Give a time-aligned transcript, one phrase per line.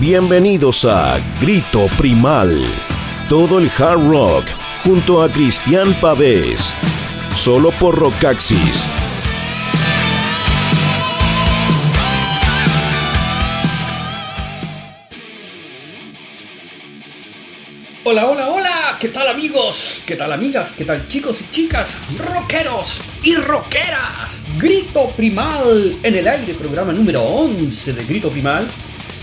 [0.00, 2.56] Bienvenidos a Grito Primal.
[3.28, 4.44] Todo el hard rock
[4.84, 6.72] junto a Cristian Pavés.
[7.34, 8.86] Solo por Rockaxis.
[18.04, 20.04] Hola, hola, hola, ¿qué tal amigos?
[20.06, 20.74] ¿Qué tal amigas?
[20.78, 21.96] ¿Qué tal chicos y chicas?
[22.16, 24.46] Rockeros y rockeras.
[24.58, 28.64] Grito Primal en el aire, programa número 11 de Grito Primal.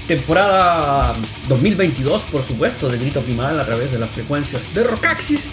[0.08, 1.14] Temporada
[1.50, 5.50] 2022, por supuesto, de Grito Primal a través de las frecuencias de Rockaxis.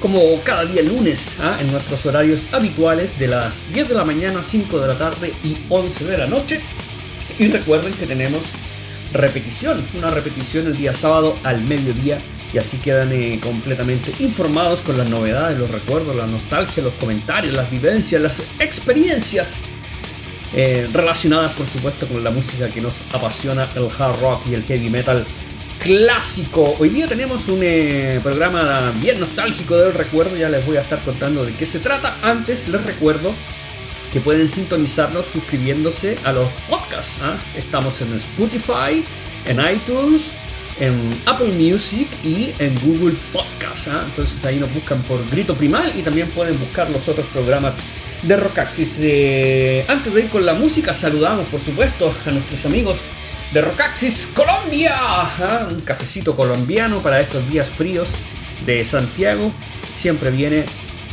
[0.00, 1.56] Como cada día lunes, ¿ah?
[1.60, 5.56] en nuestros horarios habituales de las 10 de la mañana, 5 de la tarde y
[5.68, 6.60] 11 de la noche.
[7.38, 8.42] Y recuerden que tenemos
[9.12, 12.18] repetición, una repetición el día sábado al mediodía
[12.52, 17.54] y así quedan eh, completamente informados con las novedades, los recuerdos, la nostalgia, los comentarios,
[17.54, 19.58] las vivencias, las experiencias
[20.54, 24.62] eh, relacionadas por supuesto con la música que nos apasiona, el hard rock y el
[24.64, 25.26] heavy metal
[25.78, 26.76] clásico.
[26.78, 31.00] Hoy día tenemos un eh, programa bien nostálgico del recuerdo, ya les voy a estar
[31.00, 32.18] contando de qué se trata.
[32.22, 33.32] Antes les recuerdo
[34.12, 37.18] que pueden sintonizarnos suscribiéndose a los podcasts.
[37.22, 37.36] ¿ah?
[37.56, 39.02] Estamos en Spotify,
[39.46, 40.32] en iTunes,
[40.78, 43.88] en Apple Music y en Google Podcast.
[43.88, 44.02] ¿ah?
[44.04, 47.74] Entonces ahí nos buscan por Grito Primal y también pueden buscar los otros programas
[48.22, 48.96] de Rockaxis.
[49.88, 52.98] Antes de ir con la música, saludamos por supuesto a nuestros amigos
[53.52, 54.94] de Rockaxis Colombia.
[54.96, 55.68] ¿ah?
[55.70, 58.08] Un cafecito colombiano para estos días fríos
[58.64, 59.52] de Santiago.
[59.96, 60.64] Siempre viene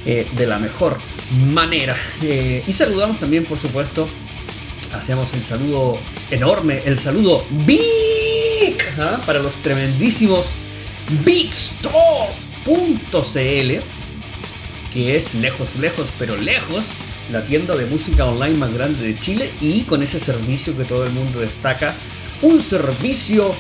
[0.05, 0.99] eh, de la mejor
[1.31, 1.95] manera.
[2.21, 4.07] Eh, y saludamos también, por supuesto,
[4.93, 5.99] hacemos el saludo
[6.31, 9.19] enorme, el saludo big ¿ah?
[9.25, 10.51] para los tremendísimos
[11.25, 12.69] bigstore.cl,
[14.93, 16.85] que es lejos, lejos, pero lejos
[17.31, 21.03] la tienda de música online más grande de Chile y con ese servicio que todo
[21.03, 21.93] el mundo destaca,
[22.41, 23.53] un servicio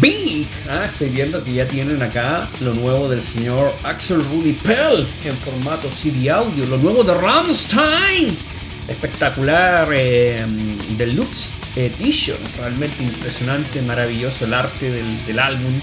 [0.00, 0.48] Big.
[0.68, 5.36] Ah, estoy viendo que ya tienen acá lo nuevo del señor Axel Rudy Pell en
[5.36, 8.36] formato CD audio, lo nuevo de Rammstein.
[8.88, 10.44] Espectacular eh,
[10.96, 15.80] Deluxe Edition, realmente impresionante, maravilloso el arte del, álbum.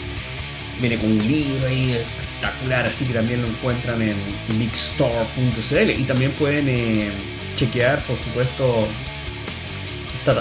[0.81, 1.97] Viene con un libro ahí
[2.45, 4.16] espectacular, así que también lo encuentran en
[4.57, 7.11] mixstore.cl y también pueden eh,
[7.56, 8.88] chequear, por supuesto,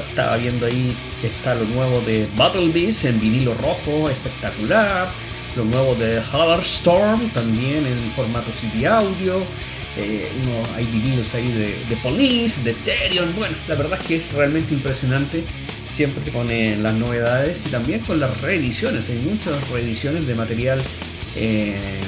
[0.08, 5.08] estaba viendo ahí, está lo nuevo de Battle Beast en vinilo rojo, espectacular.
[5.56, 6.20] Lo nuevo de
[6.62, 9.40] Storm también en formato CD audio.
[9.96, 10.28] Eh,
[10.74, 11.46] hay vinilos ahí
[11.88, 13.32] de, Police, de Therion.
[13.36, 15.44] Bueno, la verdad es que es realmente impresionante.
[15.94, 19.08] Siempre te pone las novedades y también con las reediciones.
[19.10, 20.82] Hay muchas reediciones de material.
[21.36, 22.00] Eh,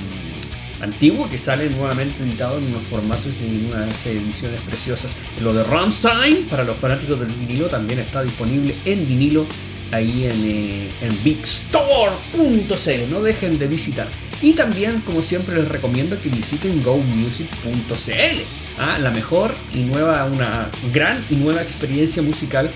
[0.81, 5.12] antiguo que sale nuevamente editado en unos formatos y en unas ediciones preciosas.
[5.41, 9.47] Lo de Rammstein, para los fanáticos del vinilo, también está disponible en vinilo
[9.92, 10.88] ahí en, eh,
[11.25, 13.10] bigstore.cl.
[13.10, 14.09] No dejen de visitar.
[14.42, 18.41] Y también, como siempre, les recomiendo que visiten gomusic.cl.
[18.78, 18.98] ¿ah?
[18.98, 22.70] La mejor y nueva, una gran y nueva experiencia musical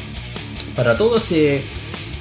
[0.75, 1.31] para todos.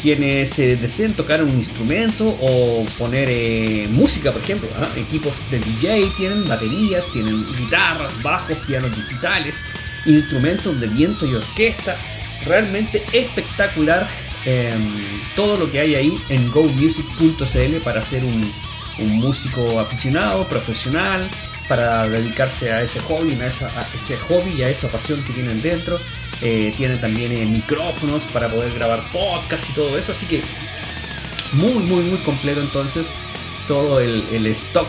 [0.01, 4.69] Quienes eh, deseen tocar un instrumento o poner eh, música, por ejemplo.
[4.77, 4.87] ¿ah?
[4.95, 9.63] Equipos de DJ tienen baterías, tienen guitarras, bajos, pianos digitales,
[10.05, 11.97] instrumentos de viento y orquesta.
[12.45, 14.07] Realmente espectacular
[14.45, 15.03] em,
[15.35, 21.29] todo lo que hay ahí en gomusic.cl para ser un, músico aficionado, profesional,
[21.69, 23.47] para dedicarse a ese hobby, a,
[23.95, 25.97] ese hobby y a esa pasión que tienen dentro.
[26.41, 30.11] Eh, tiene también eh, micrófonos para poder grabar podcast y todo eso.
[30.11, 30.41] Así que
[31.53, 33.07] muy, muy, muy completo entonces
[33.67, 34.87] todo el, stock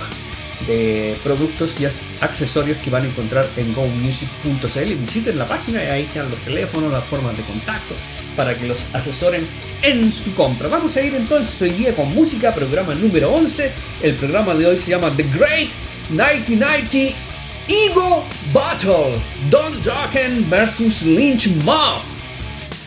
[0.66, 1.87] de productos y
[2.21, 4.94] accesorios que van a encontrar en gomusic.cl.
[4.94, 7.94] Visiten la página y ahí están los teléfonos, las formas de contacto
[8.37, 9.47] para que los asesoren
[9.82, 10.69] en su compra.
[10.69, 13.72] Vamos a ir entonces hoy día con música, programa número 11.
[14.03, 15.71] El programa de hoy se llama The Great
[16.11, 17.29] 1990
[17.70, 19.14] Ego Battle,
[19.48, 22.02] Don Dokken versus Lynch Mob,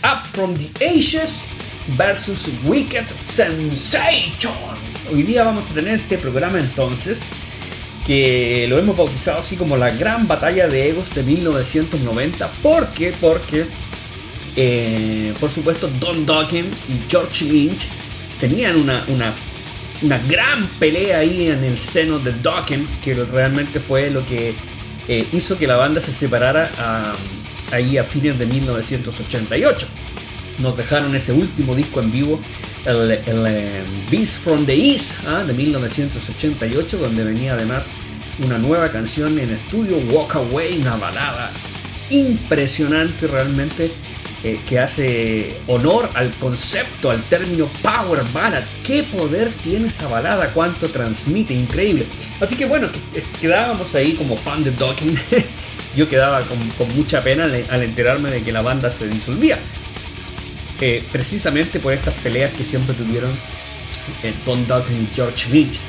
[0.04, 1.48] Up from the Ashes
[1.96, 4.52] versus Wicked Sensation.
[5.10, 7.22] Hoy día vamos a tener este programa entonces
[8.06, 12.46] que lo hemos bautizado así como la gran batalla de egos de 1990.
[12.62, 13.14] ¿Por qué?
[13.22, 13.66] Porque,
[14.58, 17.88] eh, por supuesto, Don Dokken y George Lynch
[18.42, 19.34] tenían una, una,
[20.02, 24.54] una gran pelea ahí en el seno de Dokken, que realmente fue lo que
[25.08, 26.70] eh, hizo que la banda se separara
[27.72, 29.88] ahí a fines de 1988.
[30.60, 32.40] Nos dejaron ese último disco en vivo,
[32.86, 35.44] el, eh, Beast from the East ¿ah?
[35.44, 37.86] de 1988, donde venía además
[38.44, 41.52] una nueva canción en estudio, Walk Away, una balada
[42.10, 43.92] impresionante realmente
[44.46, 48.64] eh, que hace honor al concepto, al término Power Ballad.
[48.86, 50.50] ¿Qué poder tiene esa balada?
[50.50, 51.54] ¿Cuánto transmite?
[51.54, 52.08] Increíble.
[52.42, 52.90] Así que bueno,
[53.40, 55.18] quedábamos ahí como fan de Dokken.
[55.96, 56.58] Yo quedaba con,
[56.94, 59.60] mucha pena al, enterarme de que la banda se disolvía.
[60.82, 63.32] Eh, precisamente por estas peleas que siempre tuvieron
[64.24, 65.80] eh, Don Dokken y George Lynch.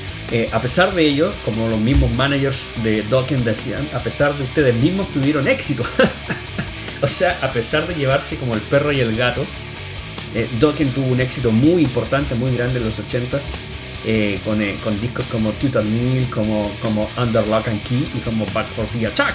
[0.52, 4.76] a pesar de ello, como los mismos managers de Dokken decían, a pesar de ustedes
[4.76, 5.82] mismos tuvieron éxito.
[7.04, 9.44] O sea, a pesar de llevarse como el perro y el gato,
[10.34, 13.42] eh, Dokken tuvo un éxito muy importante, muy grande en los 80s,
[14.06, 18.46] eh, eh, con, discos como Tutor Mill, como, como Under Lock and Key y como
[18.54, 19.34] Back for the Attack.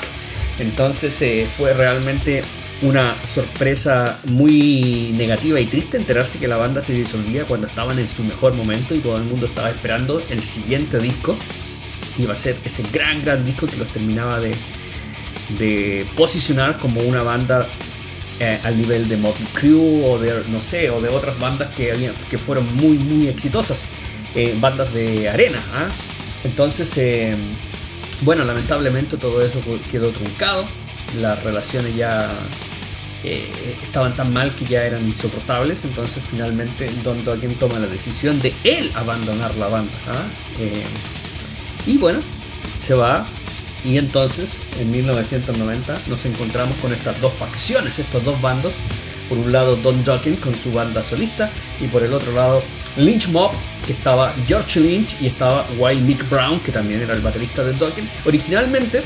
[0.58, 2.42] Entonces fue realmente
[2.82, 8.08] una sorpresa muy negativa y triste enterarse que la banda se disolvía cuando estaban en
[8.08, 11.38] su mejor momento y todo el mundo estaba esperando el siguiente disco.
[12.18, 14.56] Iba a ser ese gran, gran disco que los terminaba de,
[15.58, 17.68] de posicionar como una banda
[18.40, 22.12] eh, al nivel de Motley Crue o de no sé o de otras bandas que
[22.30, 23.80] que fueron muy muy exitosas
[24.34, 25.88] eh, bandas de arena ¿ah?
[26.46, 27.36] entonces eh,
[28.22, 29.60] bueno lamentablemente todo eso
[29.92, 30.66] quedó truncado
[31.20, 32.30] las relaciones ya
[33.84, 38.54] estaban tan mal que ya eran insoportables entonces finalmente Don Dokken toma la decisión de
[38.64, 40.24] él abandonar la banda ¿ah?
[41.86, 42.22] y bueno
[42.82, 43.26] se va
[43.84, 44.50] y entonces,
[44.80, 48.74] en 1990, nos encontramos con estas dos facciones, estos dos bandos.
[49.30, 52.64] Por un lado, Don Dokken con su banda solista, y por el otro lado,
[52.98, 53.52] Lynch Mob,
[53.86, 57.74] que estaba George Lynch y estaba Wild Mick Brown, que también era el baterista de
[57.74, 58.10] Dokken.
[58.26, 59.04] Originalmente,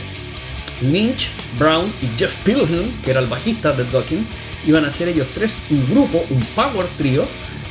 [0.82, 1.30] Lynch,
[1.60, 4.26] Brown y Jeff Pilsen, que era el bajista de Dokken,
[4.66, 7.28] iban a ser ellos tres un grupo, un power trio,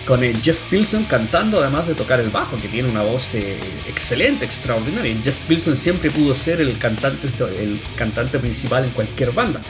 [0.06, 3.58] con Jeff Pilson cantando además de tocar el bajo, que tiene una voz eh,
[3.88, 5.16] excelente, extraordinaria.
[5.22, 7.28] Jeff Pilson siempre pudo ser el cantante,
[7.58, 9.60] el cantante principal en cualquier banda.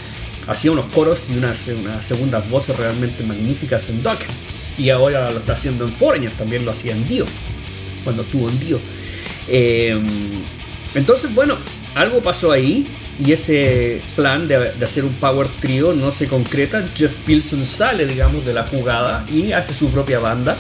[0.47, 4.19] Hacía unos coros y unas, unas segundas voces realmente magníficas en Doc.
[4.79, 7.27] Y ahora lo está haciendo en Foreigner, también lo hacía en Dio,
[8.03, 8.81] cuando estuvo en Dio.
[9.49, 9.95] Eh,
[10.95, 11.59] entonces, bueno,
[11.95, 12.87] algo pasó ahí
[13.19, 16.85] y ese plan de, hacer un power trio no se concreta.
[16.95, 20.57] Jeff Pilson sale, digamos, de la jugada y hace su propia banda.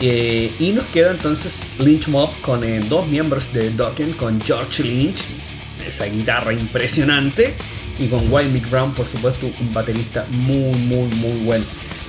[0.00, 4.82] Eh, y nos queda entonces Lynch Mob con eh, dos miembros de Dokken, con George
[4.82, 5.20] Lynch,
[5.86, 7.54] esa guitarra impresionante,
[7.98, 11.64] y con Wild Mick Brown, por supuesto, un baterista muy, muy, muy bueno.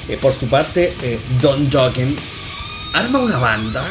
[0.09, 0.93] Eh, por su parte,
[1.41, 2.15] Don Dokken
[2.93, 3.85] arma una banda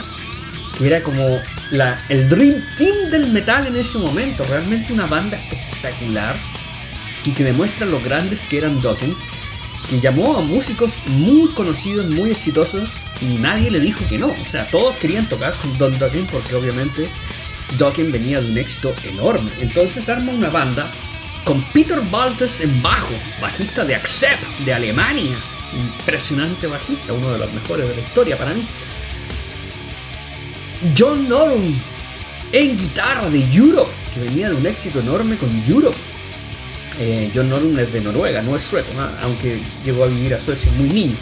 [0.76, 1.24] que era como
[1.70, 4.44] el Dream Team del metal en ese momento.
[4.44, 6.36] Realmente una banda espectacular
[7.24, 9.14] y que demuestra lo grandes que eran Dokken,
[9.88, 12.88] que llamó a músicos muy conocidos, muy exitosos
[13.20, 14.28] y nadie le dijo que no.
[14.28, 17.08] O sea, todos querían tocar con Don Dokken porque obviamente
[17.78, 19.50] Dokken venía de un éxito enorme.
[19.60, 20.90] Entonces arma una banda
[21.44, 25.36] con Peter Baltes en bajo, bajista de Accept de Alemania.
[25.78, 28.64] Impresionante bajista, uno de los mejores de la historia para mí.
[30.96, 31.74] John Norum
[32.52, 35.96] en guitarra de Europe, que venía de un éxito enorme con Europe.
[36.98, 38.88] Eh, John Norum es de Noruega, no es sueco,
[39.22, 41.16] aunque llegó a vivir a Suecia muy niño.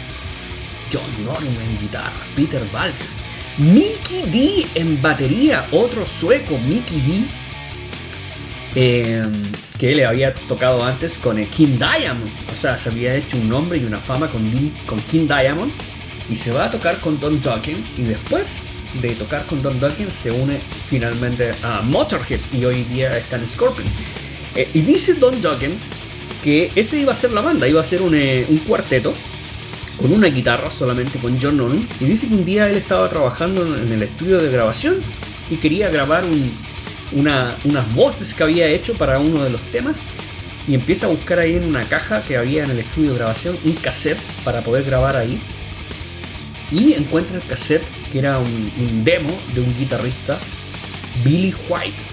[0.91, 3.23] John Norum en guitarra, Peter Valkes.
[3.57, 7.23] Mickey D en batería, otro sueco, Mickey D.
[8.75, 9.23] Eh,
[9.77, 12.31] que le había tocado antes con el King Diamond.
[12.51, 14.43] O sea, se había hecho un nombre y una fama con,
[14.85, 15.71] con King Diamond.
[16.29, 17.83] Y se va a tocar con Don Dokken.
[17.97, 18.45] Y después
[19.01, 20.59] de tocar con Don Dokken se une
[20.89, 23.87] finalmente a Motorhead y hoy día está en Scorpion.
[24.55, 25.77] Eh, y dice Don Dokken
[26.43, 29.13] que ese iba a ser la banda, iba a ser un, eh, cuarteto
[29.97, 33.77] con una guitarra solamente con John Nolan y dice que un día él estaba trabajando
[33.77, 35.01] en el estudio de grabación
[35.49, 36.23] y quería grabar
[37.13, 39.99] unas voces que había hecho para uno de los temas
[40.67, 43.55] y empieza a buscar ahí en una caja que había en el estudio de grabación
[43.63, 45.41] un cassette para poder grabar ahí
[46.71, 50.37] y encuentra el cassette que era un, demo de un guitarrista,
[51.25, 52.03] Billy White,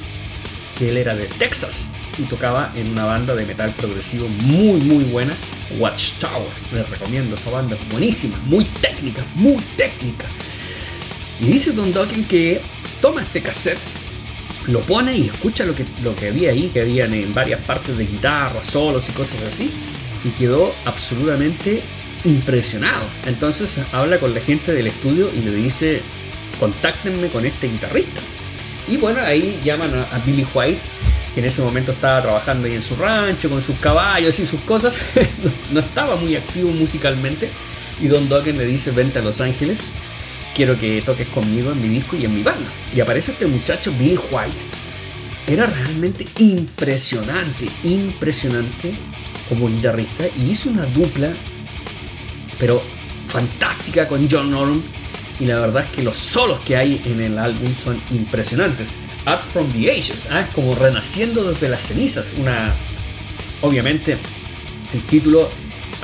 [0.78, 1.88] que él era de Texas
[2.19, 5.35] y tocaba en una banda de metal progresivo muy muy buena,
[5.78, 6.49] Watchtower.
[6.73, 10.25] Les recomiendo esa banda, buenísima, muy técnica, muy técnica.
[11.38, 12.62] Y dice Don Dokken que
[13.02, 13.78] toma este cassette,
[14.69, 17.99] lo pone y escucha lo que, lo que había ahí, que habían en varias partes
[17.99, 19.71] de guitarra, solos y cosas así,
[20.25, 21.83] y quedó absolutamente
[22.25, 23.07] impresionado.
[23.27, 26.03] Entonces habla con la gente del estudio y le dice,
[26.59, 28.21] contáctenme con este guitarrista.
[28.89, 30.81] Y bueno, ahí llaman a, Billy White,
[31.35, 34.61] que en ese momento estaba trabajando ahí en su rancho con sus caballos y sus
[34.62, 34.95] cosas.
[35.73, 37.49] no, estaba muy activo musicalmente.
[38.00, 39.79] Y Don Dokken le dice, vente a Los Ángeles,
[40.55, 42.71] quiero que toques conmigo en mi disco y en mi banda.
[42.95, 44.57] Y aparece este muchacho Billy White,
[45.47, 48.95] era realmente impresionante, impresionante
[49.49, 50.25] como guitarrista.
[50.39, 51.35] Y hizo una dupla
[52.61, 52.83] pero
[53.26, 54.83] fantástica con John Norum.
[55.40, 58.95] Y la verdad es que los solos que hay en el álbum son impresionantes.
[59.26, 60.47] Up from the Ashes, ¿ah?
[60.55, 62.33] como renaciendo desde las cenizas.
[62.37, 62.75] Una,
[63.62, 64.19] obviamente,
[64.93, 65.49] el título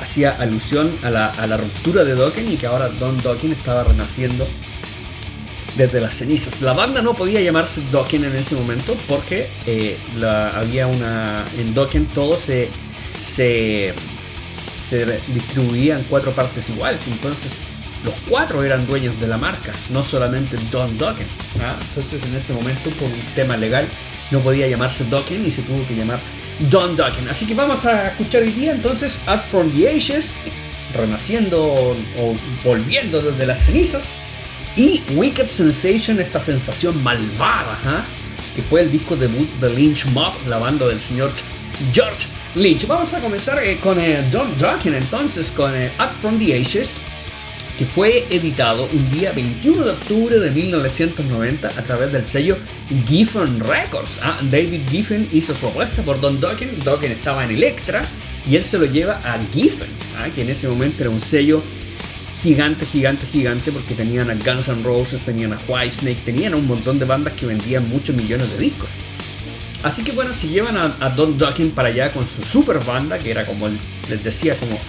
[0.01, 4.47] hacía alusión a la, ruptura de Dokken y que ahora Don Dokken estaba renaciendo
[5.75, 6.61] desde las cenizas.
[6.61, 9.97] La banda no podía llamarse Dokken en ese momento porque eh,
[10.53, 11.45] había una.
[11.59, 12.69] En Dokken todo se,
[13.23, 13.93] se,
[14.89, 17.01] se distribuía en cuatro partes iguales.
[17.07, 17.51] Entonces
[18.03, 21.27] los cuatro eran dueños de la marca, no solamente Don Dokken.
[21.61, 21.75] ¿ah?
[21.89, 23.87] Entonces en ese momento por un tema legal
[24.31, 26.19] no podía llamarse Dokken y se tuvo que llamar
[26.69, 27.27] Don Dokken.
[27.29, 30.35] Así que vamos a escuchar hoy día entonces Up From The Ashes,
[30.95, 34.15] renaciendo o volviendo desde las cenizas,
[34.75, 38.03] y Wicked Sensation, esta sensación malvada, ¿ah?
[38.55, 41.31] que fue el disco debut de Lynch Mob, la banda del señor
[41.93, 42.27] George
[42.57, 42.87] Lynch.
[42.87, 46.91] Vamos a comenzar eh, con eh, Don Dokken entonces, con eh, Up From The Ashes
[47.77, 52.57] que fue editado un día 21 de octubre de 1990 a través del sello
[53.05, 54.19] Giffen Records.
[54.23, 58.01] Ah, David Giffen hizo su apuesta por Don Dokken, Dokken estaba en Electra
[58.49, 61.61] y él se lo lleva a Giffen, ah, que en ese momento era un sello
[62.35, 66.65] gigante, gigante, gigante porque tenían a Guns N' Roses, tenían a Whitesnake, tenían a un
[66.65, 68.89] montón de bandas que vendían muchos millones de discos.
[69.83, 73.31] Así que bueno, se llevan a, Don Dokken para allá con su super banda, que
[73.31, 74.79] era como les decía, como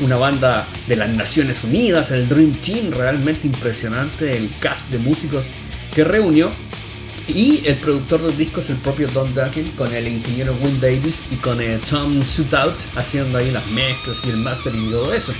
[0.00, 5.44] una banda de las Naciones Unidas, el Dream Team, realmente impresionante, el cast de músicos
[5.94, 6.50] que reunió.
[7.26, 11.36] Y el productor de discos, el propio Don Duncan, con el ingeniero Will Davis y
[11.36, 15.34] con el Tom Sutout haciendo ahí las mezclas y el master y todo eso.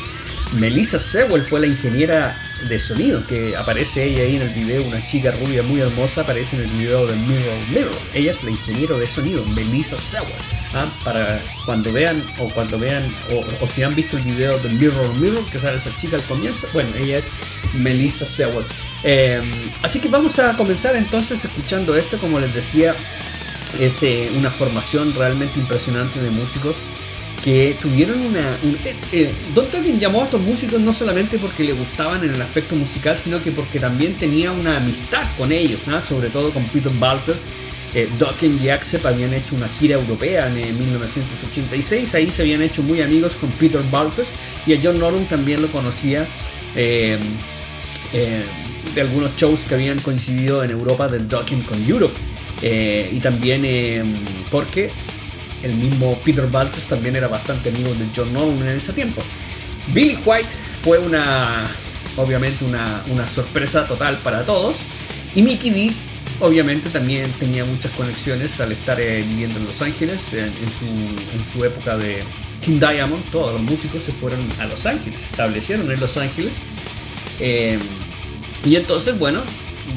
[0.53, 2.37] Melissa Sewell fue la ingeniera
[2.67, 6.57] de sonido, que aparece ella ahí en el video, una chica rubia muy hermosa, aparece
[6.57, 7.99] en el video de Mirror Mirror.
[8.15, 10.33] Ella es la ingeniera de sonido, Melissa Sewell.
[10.75, 10.87] ¿ah?
[11.05, 13.15] Para cuando vean, o cuando vean,
[13.61, 16.67] o, si han visto el video de Mirror Mirror, que sale esa chica al comienzo,
[16.73, 17.29] bueno, ella es
[17.75, 18.65] Melissa Sewell.
[19.05, 19.45] Em,
[19.83, 22.97] así que vamos a comenzar entonces escuchando esto, como les decía,
[23.79, 26.77] es eh, una formación realmente impresionante de músicos
[27.81, 28.59] tuvieron una...
[28.63, 32.43] Eh, eh, Don Tolkien llamó a estos músicos no solamente porque le gustaban en el
[32.43, 36.93] aspecto musical, sino que porque también tenía una amistad con ellos, sobre todo con Peter
[36.99, 37.47] Baltas.
[37.95, 38.07] Eh,
[38.63, 43.35] y Axep habían hecho una gira europea en 1986, ahí se habían hecho muy amigos
[43.37, 44.29] con Peter Baltas
[44.67, 46.29] y a John Norum también lo conocía
[46.77, 47.19] eh,
[48.95, 52.15] de algunos shows que habían coincidido en Europa del Dokken con Europe.
[52.61, 54.17] y también
[54.51, 54.91] porque
[55.63, 59.23] el mismo Peter Baltes también era bastante amigo de John Nolan en ese tiempo.
[59.93, 60.49] Billy White
[60.83, 61.67] fue una,
[62.17, 64.77] obviamente, una, sorpresa total para todos.
[65.35, 65.93] Y Mickey D,
[66.41, 70.51] obviamente, también tenía muchas conexiones al estar eh, viviendo en Los Ángeles en,
[71.53, 72.21] su, época de
[72.61, 73.25] King Diamond.
[73.31, 76.63] Todos los músicos se fueron a Los Ángeles, establecieron en Los Ángeles.
[77.41, 77.79] Eh,
[78.65, 79.43] y entonces, bueno,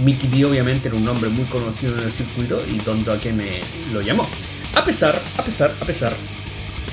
[0.03, 3.61] Mickey D obviamente era un nombre muy conocido en el circuito y Don Dokken me
[3.91, 4.27] lo llamó.
[4.75, 6.13] A pesar, a pesar, a pesar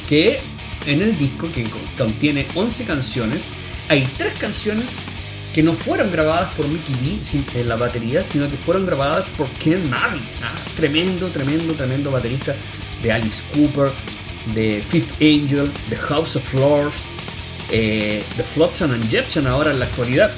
[0.08, 0.40] que
[0.86, 1.64] en el disco que
[1.96, 3.44] contiene 11 canciones,
[3.88, 4.86] hay 3 canciones
[5.54, 6.94] que no fueron grabadas por Mickey
[7.52, 10.22] D en la batería, sino que fueron grabadas por Ken Marley.
[10.42, 12.54] Ah, tremendo, tremendo, tremendo baterista
[13.02, 13.90] de Alice Cooper,
[14.54, 17.04] de Fifth Angel, de House of Lords,
[17.70, 20.32] eh, de Flotsam and Jepson ahora en la actualidad.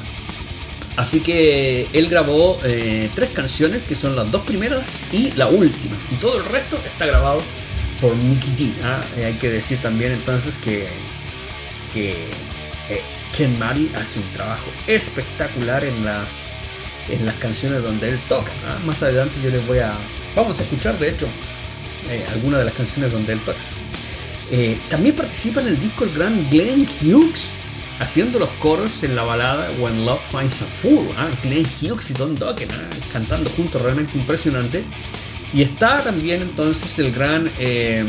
[1.01, 5.97] Así que él grabó eh, tres canciones, que son las dos primeras y la última.
[6.13, 7.41] Y todo el resto está grabado
[8.03, 8.85] por Mickey G.
[8.85, 9.01] ¿ah?
[9.17, 10.89] Eh, hay que decir también entonces que,
[11.95, 12.11] que
[12.91, 13.01] eh,
[13.35, 16.29] Ken Mari hace un trabajo espectacular en las,
[17.09, 18.53] en las canciones donde él toca.
[18.69, 18.79] ¿ah?
[18.85, 19.95] Más adelante yo les voy a...
[20.37, 21.27] Vamos a escuchar de hecho
[22.35, 23.59] algunas de las canciones donde él toca.
[24.91, 27.53] también participa en el disco el gran Glenn Hughes
[28.01, 31.09] haciendo los coros en la balada When Love Finds a Fool.
[31.17, 34.85] Ah, Glenn Hughes y Don Dokken ah, cantando juntos, realmente impresionante.
[35.53, 38.05] Y está también entonces el gran eh,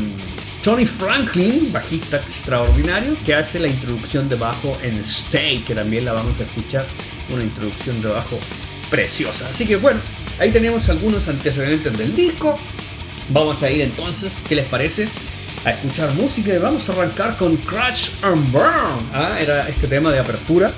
[0.64, 6.14] Tony Franklin, bajista extraordinario, que hace la introducción de bajo en Stay, que también la
[6.14, 6.88] vamos a escuchar.
[7.30, 8.40] Una introducción de bajo
[8.90, 9.48] preciosa.
[9.50, 10.00] Así que bueno,
[10.40, 12.58] ahí tenemos algunos antecedentes del disco.
[13.30, 15.08] Vamos a ir entonces, ¿qué les parece?
[15.64, 19.10] A escuchar música y vamos a arrancar con Crash and Burn.
[19.14, 20.72] Ah, era este tema de apertura.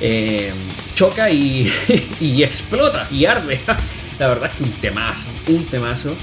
[0.00, 0.52] Eh,
[0.94, 1.72] choca y,
[2.20, 3.60] explota y arde.
[4.18, 6.14] La verdad es que un temazo, un temazo.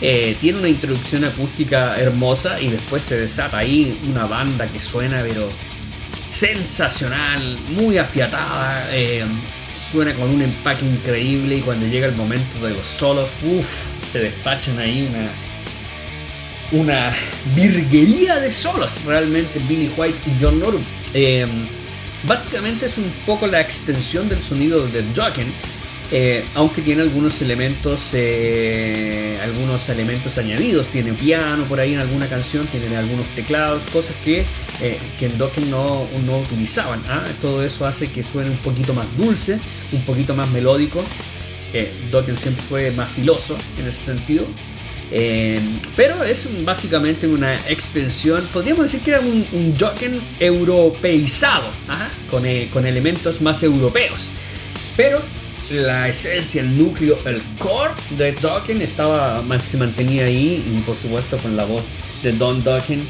[0.00, 5.20] Eh, tiene una introducción acústica hermosa y después se desata ahí una banda que suena
[5.22, 5.48] pero
[6.32, 8.88] sensacional, muy afiatada.
[8.90, 9.24] Eh,
[9.92, 14.18] suena con un empaque increíble y cuando llega el momento de los solos, uff, se
[14.18, 15.28] despachan ahí una,
[16.72, 17.12] una
[17.54, 20.82] virguería de solos, realmente Billy White y John Norum.
[21.12, 21.46] Eh,
[22.26, 25.52] Básicamente es un poco la extensión del sonido de Dokken,
[26.10, 30.88] eh, aunque tiene algunos elementos, eh, algunos elementos añadidos.
[30.88, 34.46] Tiene piano por ahí en alguna canción, tiene algunos teclados, cosas que,
[34.80, 37.02] eh, que en Dokken no, no utilizaban.
[37.08, 37.24] ¿ah?
[37.42, 39.58] Todo eso hace que suene un poquito más dulce,
[39.92, 41.04] un poquito más melódico.
[42.12, 44.46] Dokken siempre fue más filoso en ese sentido.
[45.94, 51.66] Pero es básicamente una extensión, podríamos decir que era un, un Dokken europeizado,
[52.30, 54.30] con, con elementos más europeos.
[54.96, 55.20] Pero
[55.70, 61.38] la esencia, el núcleo, el core de Dokken estaba, se mantenía ahí y por supuesto
[61.38, 61.84] con la voz
[62.22, 63.06] de Don Dokken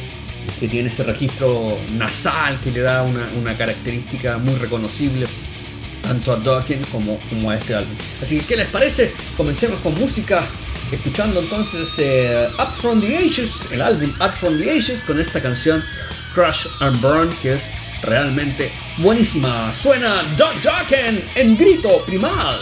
[0.61, 5.27] que tiene ese registro nasal que le da una, característica muy reconocible
[6.03, 7.95] tanto a Dokken como, como, a este álbum.
[8.23, 9.13] Así que, ¿qué les parece?
[9.37, 10.45] Comencemos con música,
[10.93, 15.41] escuchando entonces eh, Up From The Ages, el álbum Up From The Ages, con esta
[15.41, 15.85] canción
[16.35, 17.71] Crush and Burn, que es
[18.03, 19.73] realmente buenísima.
[19.73, 22.61] Suena Don Dokken en grito primal.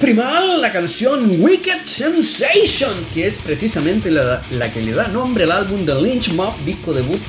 [0.00, 5.52] Primal la canción Wicked Sensation, que es precisamente la, la, que le da nombre al
[5.52, 7.20] álbum The Lynch Mob, disco debut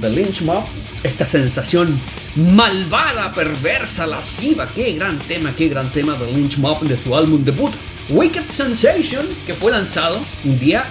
[0.00, 0.64] The Lynch Mob.
[1.02, 1.98] Esta sensación
[2.36, 4.70] malvada, perversa, lasciva.
[4.74, 7.72] Qué gran tema, qué gran tema de Lynch Mob de su álbum debut
[8.10, 10.84] Wicked Sensation, que fue lanzado un día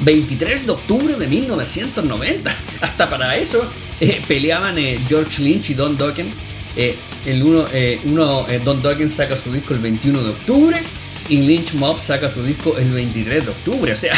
[0.00, 2.50] 23 de octubre de 1990.
[2.80, 6.34] Hasta para eso eh, peleaban eh, George Lynch y Don Dokken
[6.76, 10.82] eh, el uno, eh, eh, Don Dokken saca su disco el 21 de octubre
[11.28, 13.92] y Lynch Mob saca su disco el 23 de octubre.
[13.92, 14.14] O sea,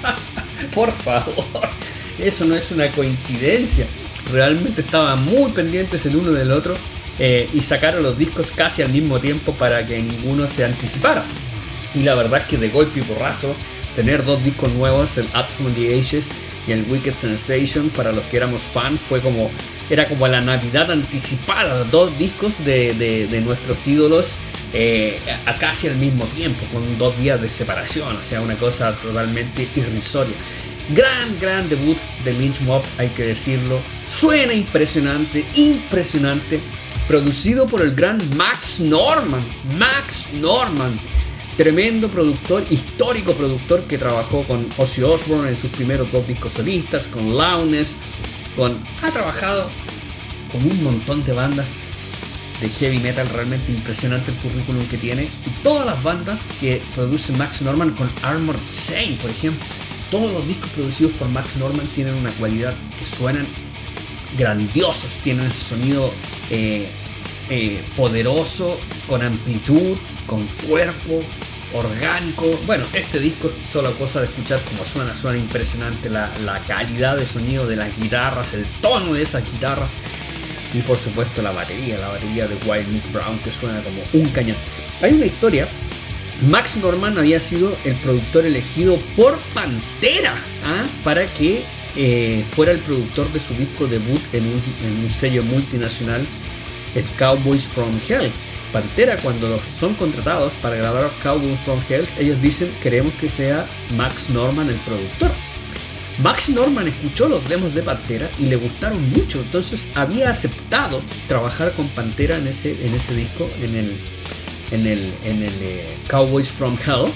[0.74, 1.68] por favor,
[2.18, 3.86] eso no es una coincidencia.
[4.30, 6.74] Realmente estaban muy pendientes el uno del otro
[7.18, 11.22] y sacaron los discos casi al mismo tiempo para que ninguno se anticipara.
[11.94, 13.54] Y la verdad es que de golpe y porrazo,
[13.94, 16.30] tener dos discos nuevos, el Up From The Ages
[16.66, 19.50] y el Wicked Sensation, para los que éramos fan, fue como
[19.90, 24.32] era como la Navidad anticipada, dos discos de, nuestros ídolos
[24.72, 28.92] eh, a casi al mismo tiempo, con dos días de separación, o sea, una cosa
[28.92, 30.34] totalmente irrisoria.
[30.90, 33.80] Gran, gran debut de Lynch Mob, hay que decirlo.
[34.06, 36.60] Suena impresionante, impresionante.
[37.06, 39.46] Producido por el gran Max Norman.
[39.76, 40.98] Max Norman.
[41.56, 47.06] Tremendo productor, histórico productor que trabajó con Ozzy Osbourne en sus primeros dos discos solistas,
[47.08, 47.96] con Loudness,
[49.02, 49.68] ha trabajado
[50.50, 51.68] con un montón de bandas
[52.60, 55.24] de heavy metal, realmente impresionante el currículum que tiene.
[55.24, 59.64] Y todas las bandas que produce Max Norman con Armored Saint, por ejemplo.
[60.10, 63.46] Todos los discos producidos por Max Norman tienen una cualidad que suenan
[64.38, 66.12] grandiosos, tienen ese sonido
[66.50, 66.86] eh,
[67.50, 71.22] eh, poderoso, con amplitud, con cuerpo,
[71.72, 72.58] orgánico.
[72.66, 76.30] Bueno, este disco es solo cosa de escuchar como suena, suena impresionante la,
[76.66, 79.90] calidad de sonido de las guitarras, el tono de esas guitarras
[80.74, 84.28] y por supuesto la batería, la batería de Wild Nick Brown que suena como un
[84.30, 84.56] cañón.
[85.00, 85.68] Hay una historia.
[86.48, 90.84] Max Norman había sido el productor elegido por Pantera ¿ah?
[91.04, 91.62] para que
[91.94, 96.26] eh, fuera el productor de su disco debut en un, en un sello multinacional,
[96.94, 98.32] el Cowboys from Hell.
[98.72, 104.30] Pantera cuando son contratados para grabar Cowboys from Hell, ellos dicen queremos que sea Max
[104.30, 105.30] Norman el productor.
[106.22, 111.72] Max Norman escuchó los demos de Pantera y le gustaron mucho, entonces había aceptado trabajar
[111.72, 114.00] con Pantera en ese, en ese disco, en el,
[114.70, 117.10] en el, en el eh, Cowboys from Hell.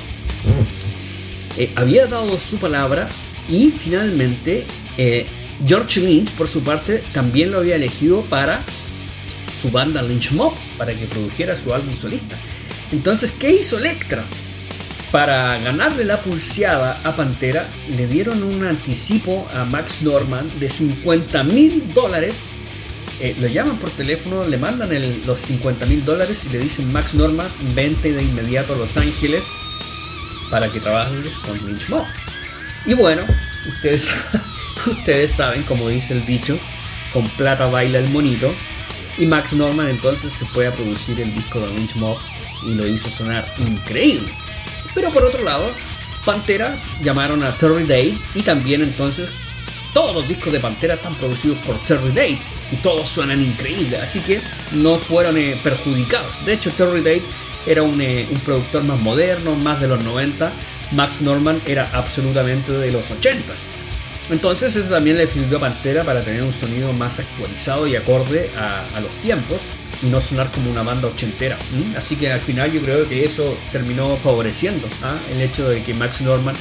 [1.59, 3.09] Eh, había dado su palabra
[3.49, 4.67] y finalmente
[4.99, 5.27] eh,
[5.67, 8.61] George Lynch, por su parte, también lo había elegido para
[9.67, 12.37] su banda Lynch Mob para que produjera su álbum solista.
[12.93, 14.25] Entonces, ¿qué hizo Electra?
[15.11, 21.43] Para ganarle la pulseada a Pantera, le dieron un anticipo a Max Norman de 50
[21.45, 22.35] mil dólares.
[23.21, 24.91] Eh, lo llaman por teléfono, le mandan
[25.25, 29.45] los 50 mil dólares y le dicen Max Norman, vente de inmediato a Los Ángeles
[30.51, 32.05] para que trabajes con Lynch Mob.
[32.85, 33.23] Y bueno,
[33.69, 34.11] ustedes,
[34.87, 36.59] ustedes saben, como dice el dicho,
[37.13, 38.53] con plata baila el monito.
[39.19, 42.19] Y Max Norman entonces se fue a producir el disco de Lynch Mob
[42.67, 44.31] y lo hizo sonar increíble.
[44.95, 45.73] Pero por otro lado,
[46.25, 49.31] Pantera llamaron a Terry Day y también entonces
[49.95, 52.39] todos los discos de Pantera están producidos por Terry Day
[52.71, 54.41] y todos suenan increíbles, así que
[54.73, 56.45] no fueron eh, perjudicados.
[56.45, 57.23] De hecho, Terry Day
[57.67, 60.53] era un, eh, un, productor más moderno, más de los 90.
[60.93, 63.86] Max Norman era absolutamente de los 80s.
[64.31, 68.51] Entonces eso también le sirvió a Pantera para tener un sonido más actualizado y acorde
[68.59, 69.61] a, los tiempos
[70.03, 71.57] y no sonar como una banda ochentera.
[71.97, 75.17] Así que al final yo creo que eso terminó favoreciendo ¿ah?
[75.33, 76.57] el hecho de que Max Norman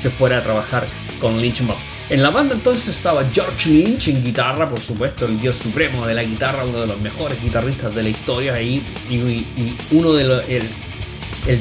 [0.00, 0.86] se fuera a trabajar
[1.20, 1.76] con Lynch Mob.
[2.08, 6.14] En la banda entonces estaba George Lynch en guitarra, por supuesto, el dios supremo de
[6.14, 10.44] la guitarra, uno de los mejores guitarristas de la historia ahí, y, uno de los,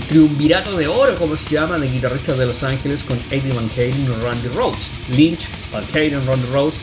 [0.07, 4.03] triunvirato de oro, como se llama, de guitarristas de Los Ángeles con Eddie Van Halen
[4.03, 4.89] y Randy Rhodes.
[5.09, 6.75] Lynch, Van Halen, Randy Rhodes,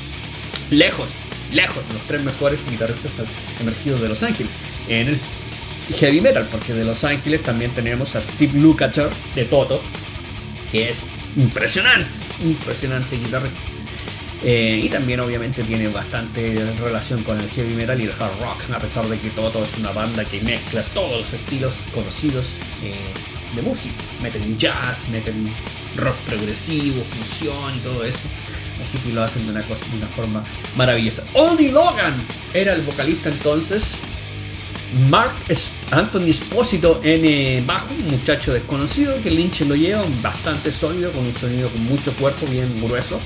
[0.71, 1.11] lejos,
[1.53, 3.13] lejos, los tres mejores guitarristas
[3.61, 4.53] emergidos de Los Ángeles.
[4.89, 5.19] En el
[5.99, 9.83] heavy metal, porque de Los Ángeles también tenemos a Steve Lukather de Toto,
[10.71, 11.05] que es
[11.37, 12.07] impresionante,
[12.45, 13.72] impresionante guitarrista.
[14.45, 18.71] Eh, y también obviamente tiene bastante relación con el heavy metal y el hard rock,
[18.75, 22.95] a pesar de que Toto es una banda que mezcla todos los estilos conocidos eh,
[23.55, 23.95] de música.
[24.21, 25.55] Meten jazz, meten
[25.97, 28.29] rock progresivo, fusión y todo eso.
[28.83, 30.45] Así que lo hacen de una, forma
[30.77, 31.23] maravillosa.
[31.35, 32.19] Only Logan
[32.53, 33.95] era el vocalista entonces.
[35.09, 35.33] Mark
[35.91, 41.71] Anthony Espósito en bajo, muchacho desconocido que Lynch lo lleva bastante sólido, con un sonido
[41.71, 43.21] con mucho cuerpo, bien grueso.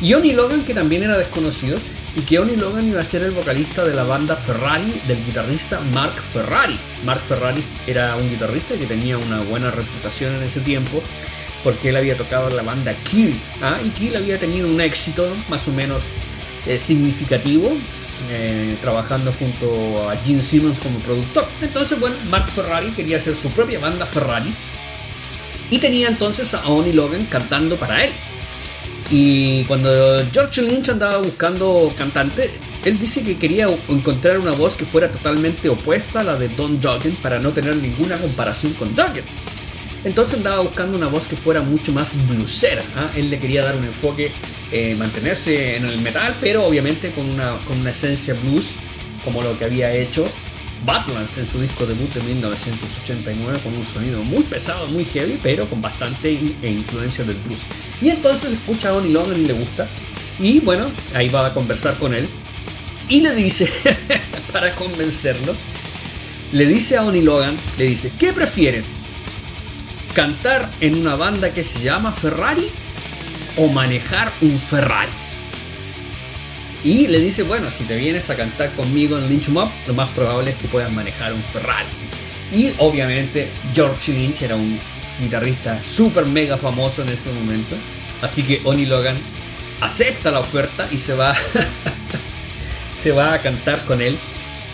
[0.00, 1.78] Y Oni Logan, que también era desconocido,
[2.16, 5.80] y que Oni Logan iba a ser el vocalista de la banda Ferrari del guitarrista
[5.80, 6.78] Mark Ferrari.
[7.04, 11.02] Mark Ferrari era un guitarrista que tenía una buena reputación en ese tiempo
[11.64, 13.78] porque él había tocado la banda Kill ¿ah?
[13.82, 16.02] y Kill había tenido un éxito más o menos
[16.66, 17.72] eh, significativo
[18.30, 21.46] eh, trabajando junto a Gene Simmons como productor.
[21.60, 24.52] Entonces, bueno, Mark Ferrari quería hacer su propia banda Ferrari
[25.70, 28.12] y tenía entonces a Oni Logan cantando para él.
[29.16, 32.50] Y cuando George Lynch andaba buscando cantante,
[32.84, 36.80] él dice que quería encontrar una voz que fuera totalmente opuesta a la de Don
[36.80, 39.22] Dokken para no tener ninguna comparación con Dokken.
[40.02, 42.82] Entonces andaba buscando una voz que fuera mucho más bluesera.
[42.96, 43.08] ¿ah?
[43.14, 44.32] Él le quería dar un enfoque,
[44.72, 48.70] eh, mantenerse en el metal, pero obviamente con una, con una esencia blues,
[49.24, 50.26] como lo que había hecho
[50.84, 55.68] Badlands en su disco debut de 1989 con un sonido muy pesado, muy heavy, pero
[55.68, 56.28] con bastante
[56.62, 57.60] e influencia del blues.
[58.00, 59.88] Y entonces escucha a Oni Logan y le gusta.
[60.38, 62.28] Y bueno, ahí va a conversar con él.
[63.08, 63.70] Y le dice,
[64.52, 65.54] para convencerlo,
[66.52, 68.86] le dice a Oni Logan, le dice, ¿qué prefieres?
[70.14, 72.68] ¿Cantar en una banda que se llama Ferrari
[73.56, 75.23] o manejar un Ferrari?
[76.84, 80.10] Y le dice, bueno, si te vienes a cantar conmigo en Lynch Mob, lo más
[80.10, 81.88] probable es que puedas manejar un Ferrari.
[82.52, 84.78] Y obviamente George Lynch era un
[85.18, 87.74] guitarrista súper mega famoso en ese momento.
[88.20, 89.16] Así que Oni Logan
[89.80, 91.34] acepta la oferta y se va,
[93.02, 94.18] se va a cantar con él.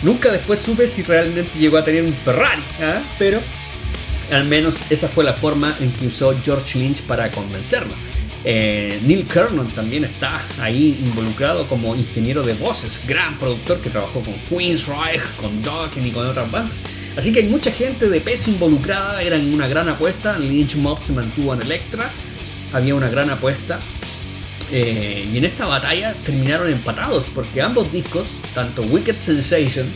[0.01, 3.01] Nunca después supe si realmente llegó a tener un Ferrari, ¿ah?
[3.17, 3.39] pero
[4.31, 7.93] al menos esa fue la forma en que usó George Lynch para convencerlo.
[8.43, 14.21] Eh, Neil Kernon también está ahí involucrado como ingeniero de voces, gran productor que trabajó
[14.21, 16.79] con Queensryche, con Dokken y con otras bandas.
[17.15, 20.39] Así que hay mucha gente de peso involucrada, era una gran apuesta.
[20.39, 22.09] Lynch Mob se mantuvo en Electra,
[22.73, 23.79] había una gran apuesta.
[24.71, 29.87] Eh, y en esta batalla terminaron empatados porque ambos discos, tanto Wicked Sensation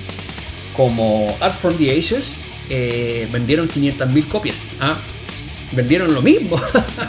[0.75, 2.35] como Art from the Ages,
[2.69, 4.71] eh, vendieron 500.000 copias.
[4.81, 4.97] ¿ah?
[5.71, 6.61] Vendieron lo mismo.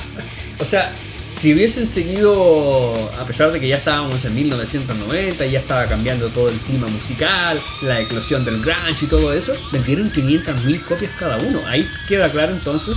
[0.61, 0.95] o sea,
[1.37, 6.29] si hubiesen seguido, a pesar de que ya estábamos en 1990 y ya estaba cambiando
[6.29, 11.37] todo el clima musical, la eclosión del grunge y todo eso, vendieron 500.000 copias cada
[11.37, 11.61] uno.
[11.67, 12.97] Ahí queda claro entonces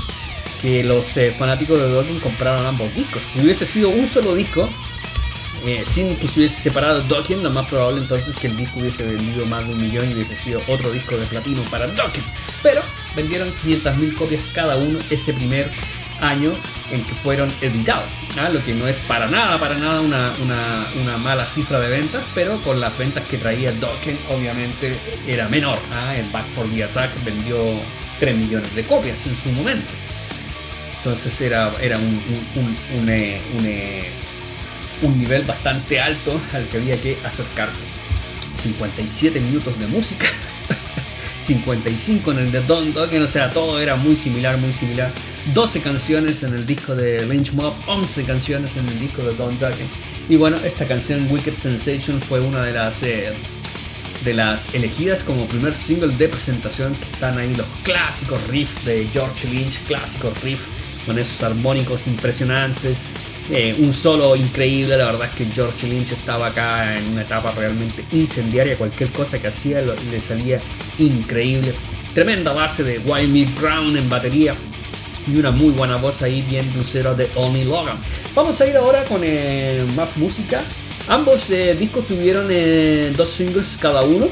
[0.62, 3.22] que los eh, fanáticos de Dokken compraron ambos discos.
[3.34, 4.70] Si hubiese sido un solo disco,
[5.66, 9.04] eh, sin que se hubiese separado Dokken, lo más probable entonces que el disco hubiese
[9.04, 12.24] vendido más de un millón y hubiese sido otro disco de platino para Dokken.
[12.64, 12.84] Pero
[13.18, 15.70] vendieron 500.000 copias cada uno ese primer
[16.22, 16.54] año
[16.92, 18.10] en que fueron editados.
[18.38, 18.50] ¿ah?
[18.50, 22.62] Lo que no es para nada, para nada una, una, mala cifra de ventas, pero
[22.62, 24.96] con las ventas que traía Dokken obviamente
[25.28, 25.80] era menor.
[25.94, 26.16] ¿ah?
[26.16, 27.58] El Back for the Attack vendió
[28.20, 29.92] 3 millones de copias en su momento.
[30.98, 32.22] Entonces era, era un,
[32.56, 34.10] un, eh, eh,
[35.02, 37.84] un, nivel bastante alto al que había que acercarse.
[38.62, 40.26] 57 minutos de música.
[41.44, 45.14] 55 en el de Don Dokken, o sea, todo era muy similar, muy similar.
[45.54, 49.58] 12 canciones en el disco de Lynch Mob, 11 canciones en el disco de Don
[49.58, 49.88] Dokken.
[50.28, 53.34] Y bueno, esta canción Wicked Sensation fue una de las eh,
[54.24, 56.94] de las elegidas como primer single de presentación.
[57.14, 60.66] Están ahí los clásicos riffs de George Lynch, clásicos riffs
[61.06, 63.00] con esos armónicos impresionantes.
[63.52, 67.52] Eh, un solo increíble, la verdad es que George Lynch estaba acá en una etapa
[67.52, 70.62] realmente incendiaria, cualquier cosa que hacía le salía
[71.00, 71.74] increíble.
[72.14, 74.54] Tremenda base de Wild Brown en batería,
[75.32, 77.98] y una muy buena voz ahí bien dulcera de Oni Logan.
[78.36, 80.62] Vamos a ir ahora con eh, más música.
[81.08, 84.28] Ambos eh, discos tuvieron eh, dos singles cada uno.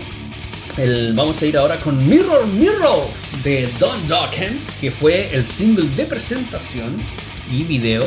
[1.14, 3.08] vamos a ir ahora con Mirror Mirror
[3.44, 6.98] de Don Dokken, que fue el single de presentación
[7.52, 8.06] y video.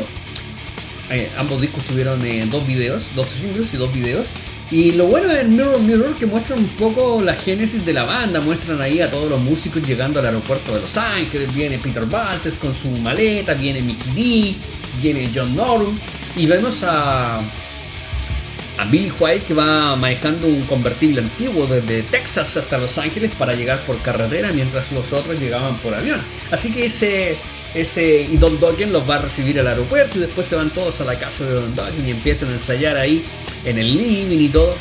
[1.37, 4.27] ambos discos tuvieron dos videos, dos singles y dos videos.
[4.71, 8.39] Y lo bueno de Mirror Mirror que muestra un poco la génesis de la banda,
[8.39, 12.55] muestran ahí a todos los músicos llegando al aeropuerto de Los Ángeles, viene Peter Baltes
[12.55, 14.55] con su maleta, viene Mickey D,
[15.01, 15.93] viene John Norum
[16.37, 22.77] y vemos a, a Billy White que va manejando un convertible antiguo desde Texas hasta
[22.77, 26.21] Los Ángeles para llegar por carretera mientras los otros llegaban por avión.
[26.49, 27.35] Así que ese
[27.73, 30.99] ese y Don Dokken los va a recibir al aeropuerto y después se van todos
[31.01, 33.23] a la casa de Don Dokken y empiezan a ensayar ahí
[33.65, 34.75] en el living y todo.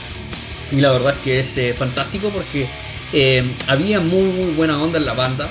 [0.73, 2.67] Y la verdad es que es eh, fantástico porque
[3.13, 5.49] eh, había muy muy buena onda en la banda.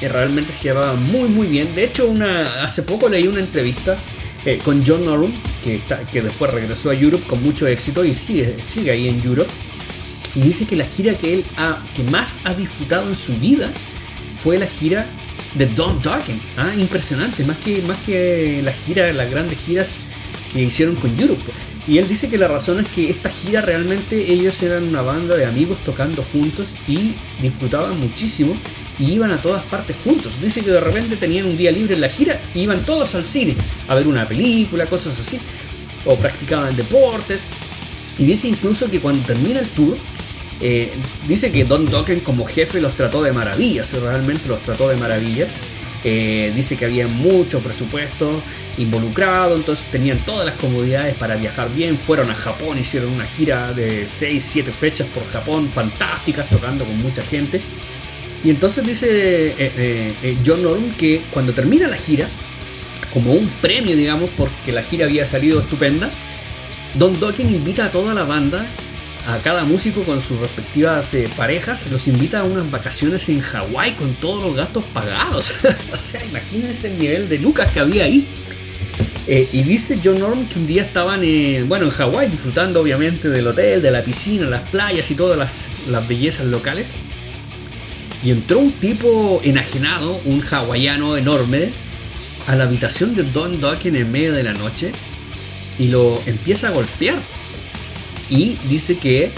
[0.00, 1.74] Que realmente se llevaba muy muy bien.
[1.76, 2.12] De hecho,
[2.60, 3.96] hace poco leí una entrevista
[4.44, 5.80] eh, con John Norum, que,
[6.10, 9.50] que después regresó a Europe con mucho éxito y sigue, sigue ahí en Europe.
[10.34, 13.70] Y dice que la gira que él ha, que más ha disfrutado en su vida
[14.42, 15.06] fue la gira
[15.54, 16.40] de Don Darken.
[16.56, 19.90] Ah, impresionante, más que, más que la gira, las grandes giras
[20.52, 21.42] que hicieron con Europe.
[21.86, 25.36] Y él dice que la razón es que esta gira realmente ellos eran una banda
[25.36, 28.54] de amigos tocando juntos y disfrutaban muchísimo
[28.98, 30.32] y iban a todas partes juntos.
[30.40, 33.24] Dice que de repente tenían un día libre en la gira y iban todos al
[33.24, 33.56] cine
[33.88, 35.40] a ver una película, cosas así,
[36.04, 37.42] o practicaban deportes.
[38.16, 39.96] Y dice incluso que cuando termina el tour,
[40.62, 40.92] eh,
[41.26, 45.50] dice que Don Dokken como jefe los trató de maravillas, realmente los trató de maravillas.
[46.04, 48.42] Eh, dice que había mucho presupuesto
[48.76, 51.96] involucrado, entonces tenían todas las comodidades para viajar bien.
[51.96, 56.96] Fueron a Japón, hicieron una gira de 6, 7 fechas por Japón, fantásticas, tocando con
[56.98, 57.60] mucha gente.
[58.44, 62.28] Y entonces dice eh, eh, John Norm que cuando termina la gira,
[63.12, 66.10] como un premio, digamos, porque la gira había salido estupenda,
[66.94, 68.66] Don Dokken invita a toda la banda
[69.26, 73.92] a cada músico con sus respectivas eh, parejas, los invita a unas vacaciones en Hawái
[73.92, 75.52] con todos los gastos pagados.
[75.92, 78.26] o sea, imagínense el nivel de lucas que había ahí.
[79.28, 83.28] Eh, y dice John Norm que un día estaban en, bueno, en Hawái disfrutando obviamente
[83.28, 86.90] del hotel, de la piscina, las playas y todas las, las bellezas locales.
[88.24, 91.70] Y entró un tipo enajenado, un hawaiano enorme,
[92.46, 94.92] a la habitación de Don Dokken en medio de la noche
[95.78, 97.16] y lo empieza a golpear
[98.32, 99.30] y dice que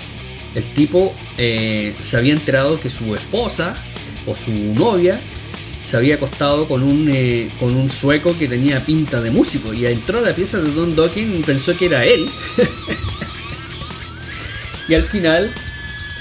[0.55, 3.75] el tipo eh, se había enterado que su esposa
[4.25, 5.21] o su novia
[5.91, 9.85] se había acostado con un, eh, con un sueco que tenía pinta de músico y
[9.85, 12.31] entró a la pieza de Don Dokken y pensó que era él.
[14.89, 15.53] y al final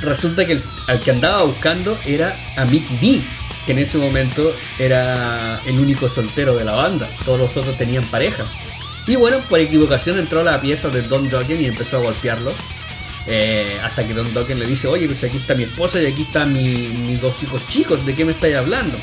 [0.01, 3.21] resulta que el, al que andaba buscando era a Mickey D,
[3.67, 7.07] que en ese momento era el único soltero de la banda.
[7.23, 8.43] Todos los otros tenían pareja.
[9.05, 12.53] Y bueno, por equivocación entró a la pieza de Don Dokken y empezó a golpearlo.
[13.27, 16.23] Eh, hasta que Don Dokken le dice, oye, pues aquí está mi esposa y aquí
[16.23, 18.97] están mis dos hijos chicos, ¿de qué me estáis hablando?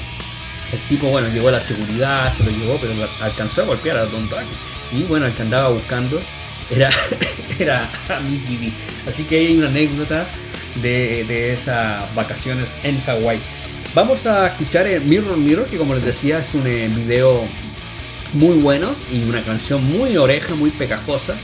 [0.73, 4.07] El tipo, bueno, llegó a la seguridad, se lo llevó, pero alcanzó a golpear a
[4.07, 4.49] Don Dokken.
[4.93, 6.21] Y bueno, el que andaba buscando
[6.71, 6.91] era,
[7.59, 8.73] era a Mickey D.
[9.07, 10.27] Así que hay una anécdota
[10.77, 13.41] de, esas vacaciones en Hawái.
[13.95, 17.45] Vamos a escuchar Mirror Mirror, que como les decía es un eh, video
[18.33, 21.37] muy bueno y una canción muy oreja, muy pegajosa.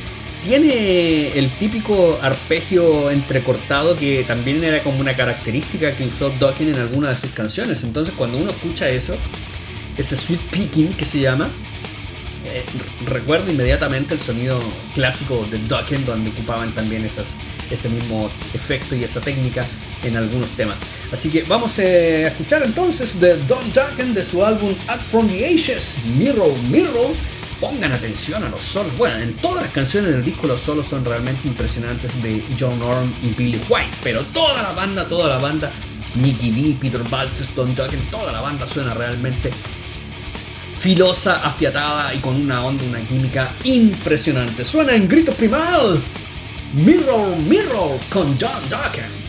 [0.45, 6.77] Tiene el típico arpegio entrecortado que también era como una característica que usó Dokken en
[6.77, 7.83] algunas de sus canciones.
[7.83, 9.17] Entonces cuando uno escucha eso,
[9.97, 11.51] ese sweet picking que se llama,
[12.45, 12.65] eh,
[13.07, 14.61] recuerdo inmediatamente el sonido
[14.95, 17.27] clásico de Dokken donde ocupaban también esas,
[17.71, 19.65] ese mismo efecto y esa técnica
[20.03, 20.79] en algunos temas.
[21.13, 25.29] Así que vamos eh, a escuchar entonces de Don Duncan de su álbum Up From
[25.29, 27.15] The Ashes, Mirror Mirror.
[27.61, 28.95] Pongan atención a los solos.
[28.99, 33.15] Bueno, en todas las canciones del disco los solos son realmente impresionantes de John Norm
[33.23, 33.93] y Billy White.
[34.03, 35.73] Pero toda la banda, toda la banda,
[36.17, 39.51] Nicky D, Peter Baltes, Don Duncan, toda la banda suena realmente
[40.79, 44.65] filosa, afiatada y con una onda, una química impresionante.
[44.65, 46.01] Suena en grito primal.
[46.73, 49.26] Mirror, Mirror con John Duncan.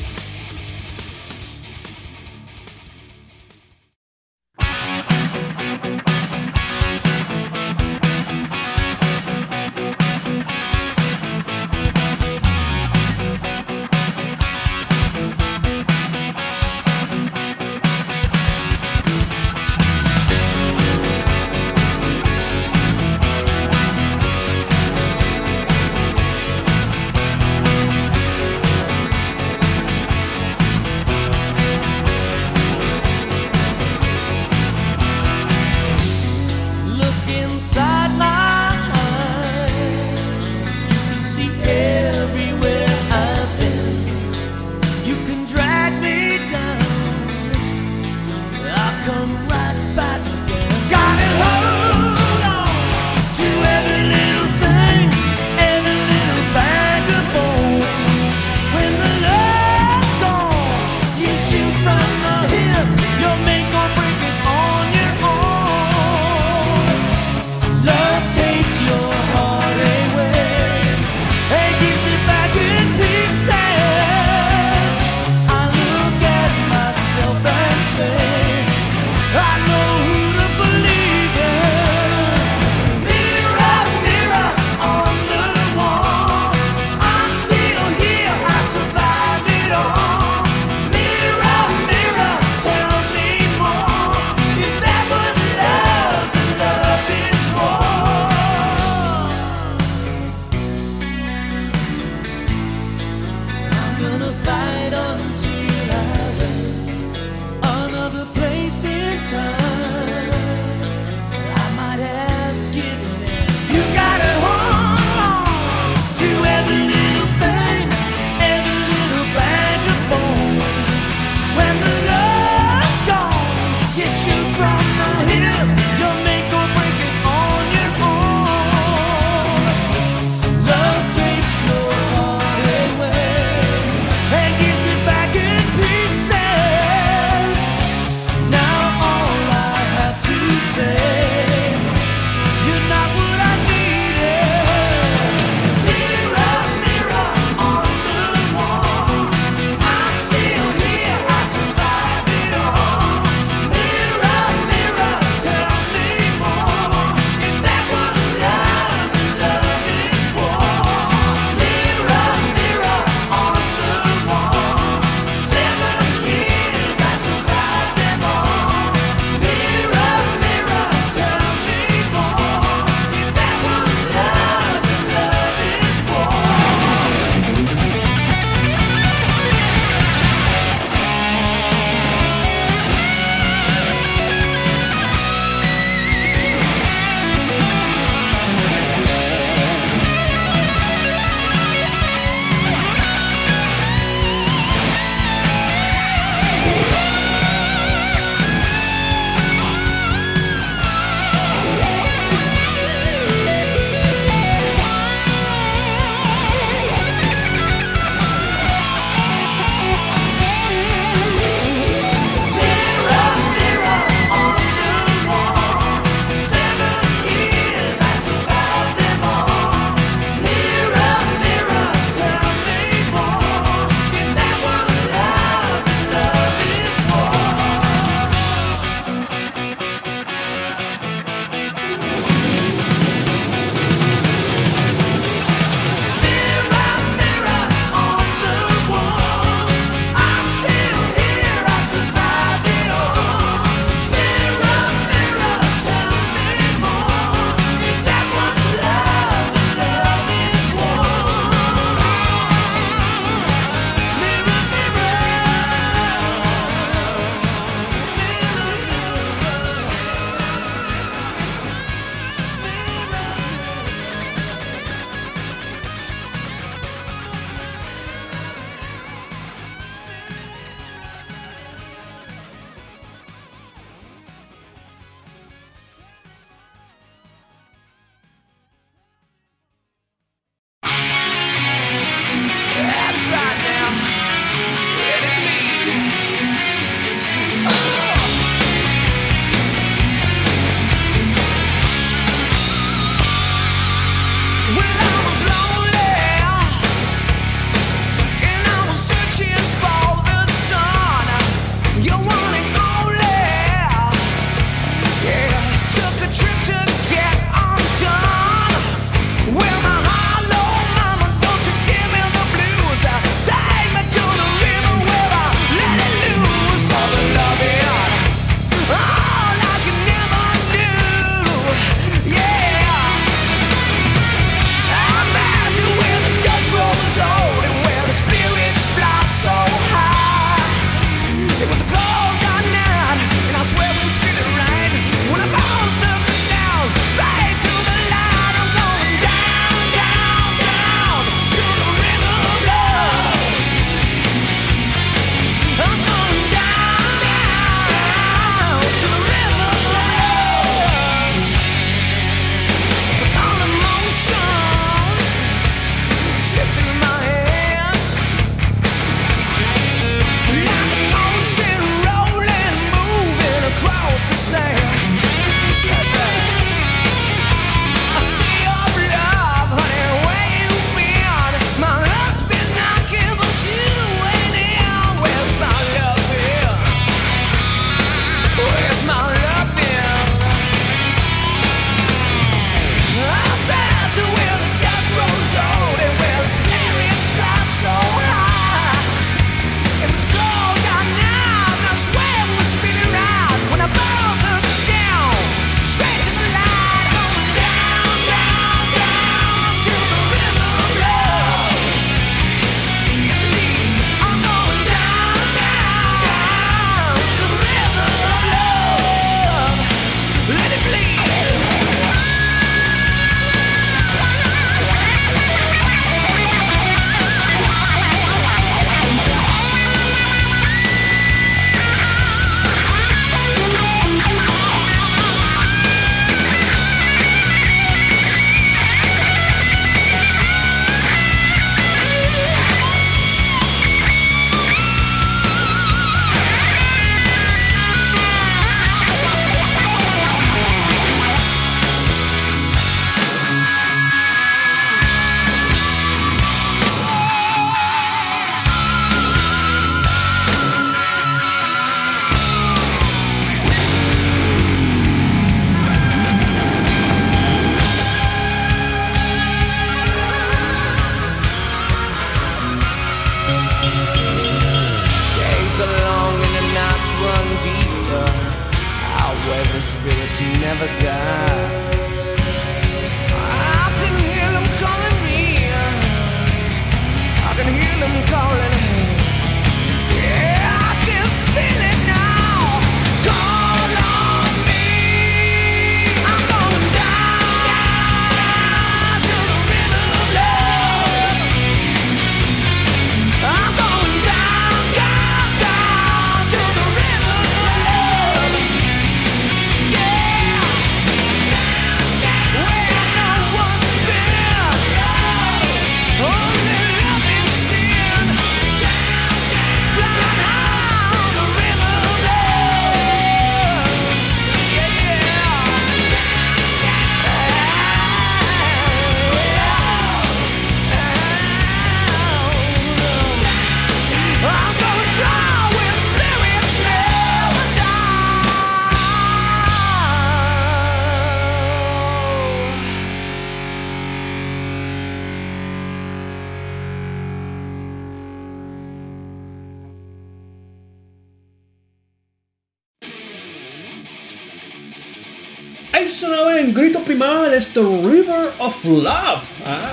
[546.08, 549.92] Ahí sonaba en grito primal este River of Love, ¿ah?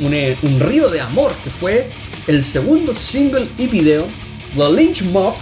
[0.00, 1.88] un, eh, un río de amor, que fue
[2.26, 4.08] el segundo single y video
[4.56, 5.36] de Lynch Mob,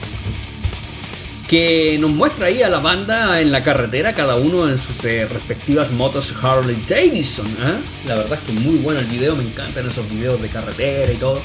[1.48, 5.26] que nos muestra ahí a la banda en la carretera, cada uno en sus eh,
[5.26, 7.48] respectivas motos Harley Davidson.
[7.62, 7.78] ¿ah?
[8.06, 11.16] La verdad es que muy bueno el video, me encantan esos videos de carretera y
[11.16, 11.40] todo,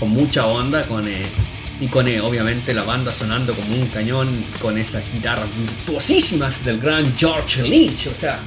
[0.00, 1.06] con mucha onda, con...
[1.06, 1.22] eh,
[1.80, 6.80] y con eh, obviamente la banda sonando como un cañón con esas guitarras virtuosísimas del
[6.80, 8.08] gran George Lynch.
[8.08, 8.40] O sea,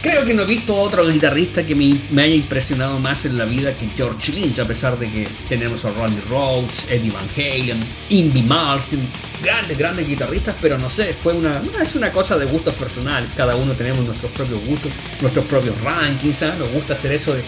[0.00, 3.72] creo que no he visto otro guitarrista que me, haya impresionado más en la vida
[3.76, 8.42] que George Lynch, a pesar de que tenemos a Ronnie Rhodes, Eddie Van Halen, Indy
[8.42, 9.00] Marsden,
[9.42, 13.30] grandes, grandes guitarristas, pero no sé, fue una, es una cosa de gustos personales.
[13.36, 16.54] Cada uno tenemos nuestros propios gustos, nuestros propios rankings, ¿ah?
[16.56, 17.42] nos gusta hacer eso de,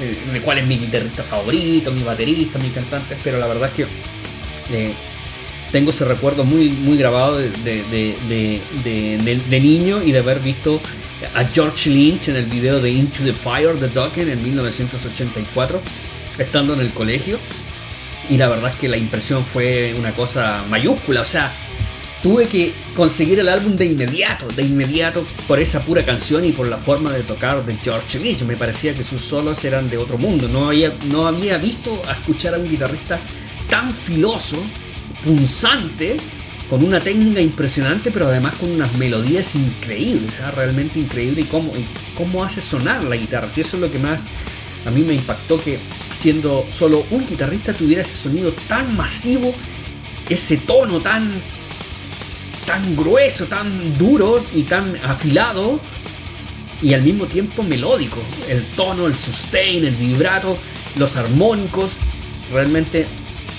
[0.00, 3.74] de, de cuál es mi guitarrista favorito, mi baterista, mi cantante, pero la verdad es
[3.74, 4.17] que
[4.72, 4.92] eh,
[5.72, 7.84] tengo ese recuerdo muy, muy grabado de- de-
[8.28, 10.80] de- de niño y de haber visto
[11.34, 15.80] a George Lynch en el video de Into the Fire de Dokken en 1984,
[16.38, 17.38] estando en el colegio.
[18.30, 21.50] Y la verdad es que la impresión fue una cosa mayúscula, o sea,
[22.22, 26.68] tuve que conseguir el álbum de inmediato, de inmediato por esa pura canción y por
[26.68, 28.42] la forma de tocar de George Lynch.
[28.42, 30.48] Me parecía que sus solos eran de otro mundo.
[30.48, 33.20] No había, no había visto a escuchar a un guitarrista
[33.68, 34.58] tan filoso,
[35.24, 36.16] punzante,
[36.68, 41.72] con una técnica impresionante, pero además con unas melodías increíbles, sea, realmente increíble y cómo,
[42.14, 43.48] cómo hace sonar la guitarra.
[43.48, 44.22] Si eso es lo que más
[44.84, 45.78] a mí me impactó que
[46.12, 49.54] siendo solo un guitarrista tuviera ese sonido tan masivo,
[50.28, 51.42] ese tono tan
[52.66, 55.80] tan grueso, tan duro y tan afilado
[56.82, 58.18] y al mismo tiempo melódico.
[58.46, 60.54] El tono, el sustain, el vibrato,
[60.96, 61.92] los armónicos,
[62.52, 63.06] realmente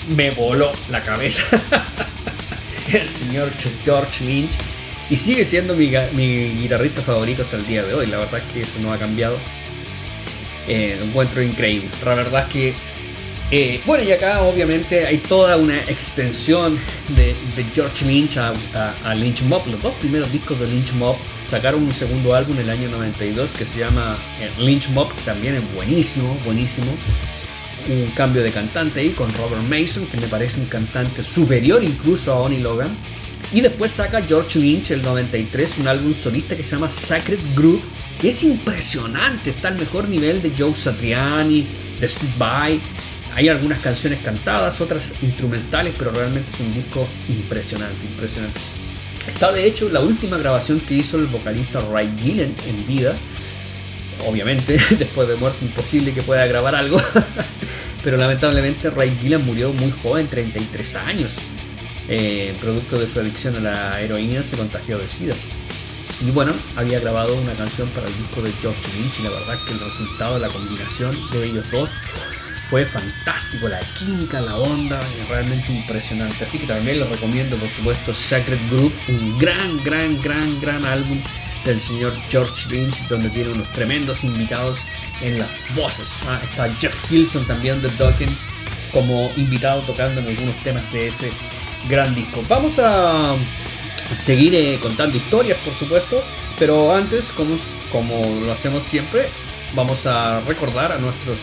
[0.08, 1.42] me voló la cabeza.
[2.92, 3.50] el señor
[3.84, 4.50] George Lynch
[5.08, 8.06] y sigue siendo mi, guitarrista favorito hasta el día de hoy.
[8.06, 9.38] La verdad es que eso no ha cambiado.
[10.68, 11.88] Eh, lo encuentro increíble.
[12.04, 12.74] La verdad es que
[13.52, 16.78] eh, bueno, y acá obviamente hay toda una extensión
[17.16, 17.34] de,
[17.74, 19.66] George Lynch a, a- a Lynch Mob.
[19.66, 21.16] Los dos primeros discos de Lynch Mob
[21.50, 25.22] sacaron un segundo álbum en el año 92 que se llama eh, Lynch Mob, que
[25.22, 26.92] también es buenísimo, buenísimo.
[27.88, 32.32] Un cambio de cantante ahí con Robert Mason, que me parece un cantante superior incluso
[32.32, 32.96] a Oni Logan.
[33.52, 37.82] Y después saca George Lynch el 93 un álbum solista que se llama Sacred Groove,
[38.20, 41.66] que es impresionante, está al mejor nivel de Joe Satriani,
[41.98, 42.80] de Steve Vai.
[43.34, 48.60] Hay algunas canciones cantadas, otras instrumentales, pero realmente es un disco impresionante, impresionante.
[49.26, 53.14] Está de hecho la última grabación que hizo el vocalista Ray Gillen en vida.
[54.26, 57.00] Obviamente, después de muerte imposible que pueda grabar algo.
[58.02, 61.32] Pero lamentablemente Ray Gillen murió muy joven, 33 años.
[62.08, 65.34] Eh, producto de su adicción a la heroína se contagió de SIDA.
[66.26, 69.58] Y bueno, había grabado una canción para el disco de George Lynch y la verdad
[69.66, 71.90] que el resultado de la combinación de ellos dos
[72.68, 76.44] fue fantástico, la química, la onda, realmente impresionante.
[76.44, 81.18] Así que también les recomiendo, por supuesto, Sacred Group, un gran, gran, gran, gran álbum
[81.64, 84.78] del señor George Lynch, donde tiene unos tremendos invitados
[85.20, 86.14] en las voces.
[86.26, 88.30] Ah, está Jeff Hilson también de Dokken
[88.92, 91.30] como invitado tocando en algunos temas de ese
[91.88, 92.42] gran disco.
[92.48, 93.34] Vamos a
[94.22, 96.22] seguir eh, contando historias, por supuesto,
[96.58, 97.56] pero antes, como,
[97.92, 99.26] como lo hacemos siempre,
[99.74, 101.38] vamos a recordar a nuestros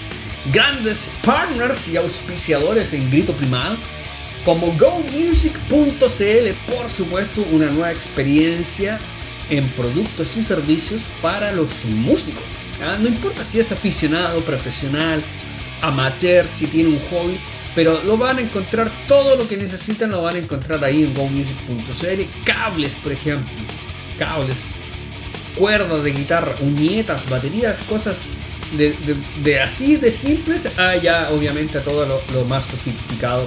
[0.51, 3.77] grandes partners y auspiciadores en Grito Primal,
[4.43, 8.99] como GoMusic.cl, por supuesto, una nueva experiencia
[9.49, 12.43] en productos y servicios para los músicos.
[12.83, 12.97] ¿ah?
[12.99, 15.23] No importa si es aficionado, profesional,
[15.81, 17.37] amateur, si tiene un hobby,
[17.75, 21.13] pero lo van a encontrar, todo lo que necesitan lo van a encontrar ahí en
[21.13, 22.43] gomusic.cl.
[22.43, 23.51] Cables, por ejemplo,
[24.17, 24.57] cables,
[25.55, 28.27] cuerdas de guitarra, uñetas, baterías, cosas
[28.75, 33.45] de, así de simples a ya obviamente a todo lo, lo más sofisticado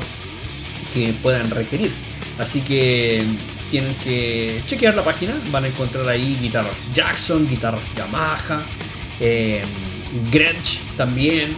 [0.94, 1.92] que puedan requerir.
[2.38, 3.24] Así que
[3.70, 8.66] tienen que chequear la página, van a encontrar ahí guitarras Jackson, guitarras Yamaha,
[9.20, 9.62] eh,
[10.30, 11.50] Gretsch también,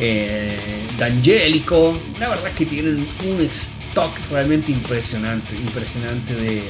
[0.00, 0.56] eh,
[0.98, 1.92] D'Angelico.
[2.18, 6.62] La verdad es que tienen un stock realmente impresionante, impresionante de,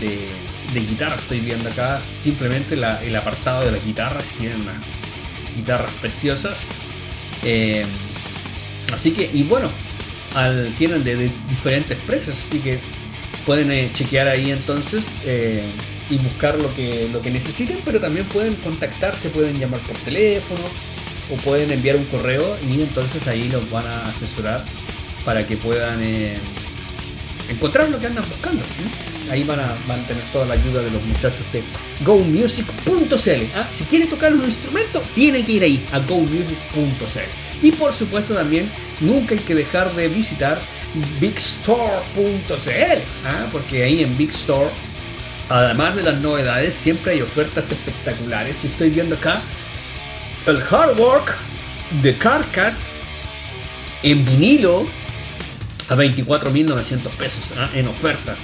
[0.00, 1.20] de, guitarras.
[1.20, 4.76] Estoy viendo acá simplemente el apartado de las guitarras, tienen unas
[5.56, 6.66] guitarras preciosas.
[7.44, 7.84] Eh,
[8.92, 9.68] así que, y bueno,
[10.78, 13.01] tienen de diferentes precios, así que
[13.46, 15.64] pueden eh, chequear ahí entonces eh,
[16.10, 20.60] y buscar lo que, lo que necesiten, pero también pueden contactarse, pueden llamar por teléfono
[21.30, 24.64] o pueden enviar un correo y entonces ahí los van a asesorar
[25.24, 26.36] para que puedan eh,
[27.48, 28.62] encontrar lo que andan buscando.
[29.30, 31.62] Ahí van a, van tener toda la ayuda de los muchachos de
[32.04, 33.46] gomusic.cl.
[33.56, 33.68] ¿ah?
[33.72, 37.66] Si quieren tocar un instrumento, tienen que ir ahí a gomusic.cl.
[37.66, 38.70] Y por supuesto también
[39.00, 40.60] nunca hay que dejar de visitar
[41.20, 42.52] bigstore.cl,
[43.26, 43.46] ¿ah?
[43.50, 44.70] porque ahí en Big Store,
[45.48, 48.56] además de las novedades, siempre hay ofertas espectaculares.
[48.62, 49.40] Y estoy viendo acá
[50.46, 51.36] el hard work
[52.02, 52.80] de Carcass
[54.02, 54.86] en vinilo
[55.88, 57.70] a 24.900 pesos ¿ah?
[57.74, 58.36] en oferta.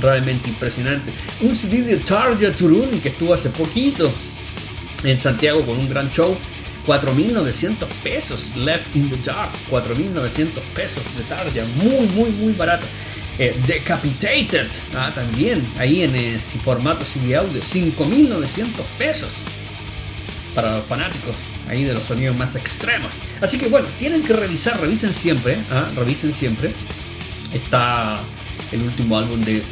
[0.00, 1.12] Realmente impresionante.
[1.40, 4.10] Un CD de Tarja Turun que estuvo hace poquito
[5.04, 6.36] en Santiago con un gran show.
[6.86, 8.56] 4.900 pesos.
[8.56, 9.52] Left in the Dark.
[9.70, 11.64] 4.900 pesos de Tarja.
[11.76, 12.86] Muy, muy, muy barato.
[13.38, 14.68] Eh, Decapitated.
[14.94, 17.62] ah, también ahí en eh, formato CD audio.
[17.62, 18.66] 5.900
[18.98, 19.30] pesos
[20.54, 23.14] para los fanáticos ahí de los sonidos más extremos.
[23.40, 25.88] Así que bueno, tienen que revisar, revisen siempre, ¿ah?
[25.96, 26.72] revisen siempre.
[27.54, 28.20] Está
[28.70, 29.62] el último álbum de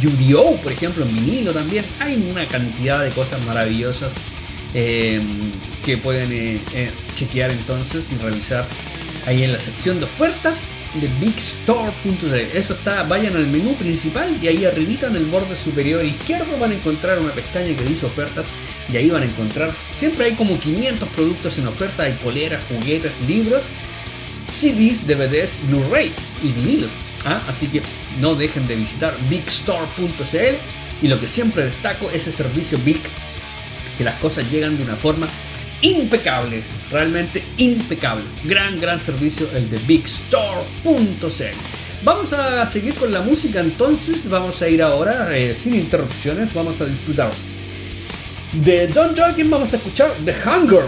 [0.00, 1.84] Yu-Gi-Oh, por ejemplo, en vinilo también.
[2.00, 4.14] Hay una cantidad de cosas maravillosas
[4.74, 5.20] eh,
[5.84, 8.66] que pueden eh, eh, chequear entonces y revisar
[9.26, 10.68] ahí en la sección de ofertas
[11.00, 12.34] de bigstore.cl.
[12.34, 16.72] Eso está, vayan al menú principal y ahí arribita en el borde superior izquierdo van
[16.72, 18.48] a encontrar una pestaña que dice ofertas
[18.92, 23.14] y ahí van a encontrar, siempre hay como 500 productos en oferta, hay poleras, juguetes,
[23.26, 23.64] libros,
[24.54, 26.12] CDs, DVDs, Blu-ray
[26.42, 26.90] y vinilos.
[27.24, 27.42] ¿ah?
[27.48, 27.82] Así que
[28.20, 30.56] no dejen de visitar bigstore.cl
[31.02, 33.00] y lo que siempre destaco es el servicio Big,
[33.96, 35.28] que las cosas llegan de una forma
[35.80, 38.24] impecable, realmente impecable.
[38.44, 41.56] Gran, gran servicio el de bigstore.cl.
[42.02, 46.80] Vamos a seguir con la música entonces, vamos a ir ahora eh, sin interrupciones, vamos
[46.80, 47.30] a disfrutar.
[48.52, 50.84] De Don Joaquin vamos a escuchar The Hunger,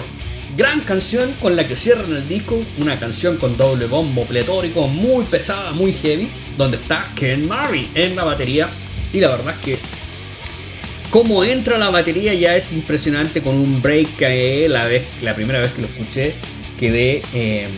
[0.56, 5.24] gran canción con la que cierran el disco, una canción con doble bombo pletórico, muy
[5.24, 8.68] pesada, muy heavy, donde está Ken Murray en la batería
[9.12, 9.78] y la verdad que
[11.16, 15.60] cómo entra la batería ya es impresionante con un break que la, vez, la primera
[15.60, 16.34] vez que lo escuché
[16.78, 17.68] quedé eh,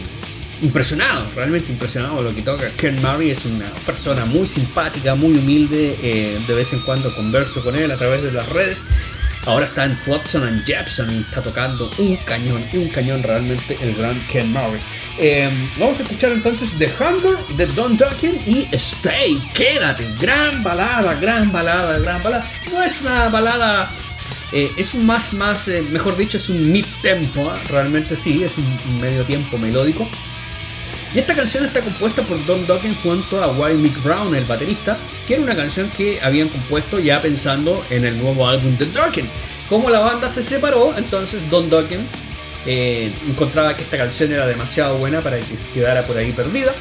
[0.61, 2.69] impresionado, realmente impresionado lo que toca.
[2.77, 7.63] Ken Murray es una persona muy simpática, muy humilde, eh, de vez en cuando converso
[7.63, 8.83] con él a través de las redes.
[9.47, 13.95] Ahora está en Flotsam and Jepson y está tocando un cañón, un cañón realmente el
[13.95, 14.81] gran Ken Murray.
[15.21, 20.07] Eh, vamos a escuchar entonces The Hunger de Don Ducken y Stay, quédate.
[20.21, 22.49] Gran balada, gran balada, gran balada.
[22.71, 23.91] No es una balada,
[24.53, 27.53] eh, es un más, más, eh, mejor dicho, es un mid tempo.
[27.69, 30.09] Realmente sí, es un, medio tiempo melódico.
[31.13, 34.99] Y esta canción está compuesta por Don Dokken junto a Wild Mick Brown, el baterista,
[35.27, 39.29] que era una canción que habían compuesto ya pensando en el nuevo álbum de Dokken.
[39.69, 42.07] Como la banda se separó, entonces Don Dokken
[42.67, 46.73] eh, encontraba que esta canción era demasiado buena para que quedara por ahí perdida.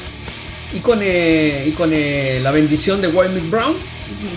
[0.74, 3.76] Y con, eh, y con eh, la bendición de Wild Mick Brown,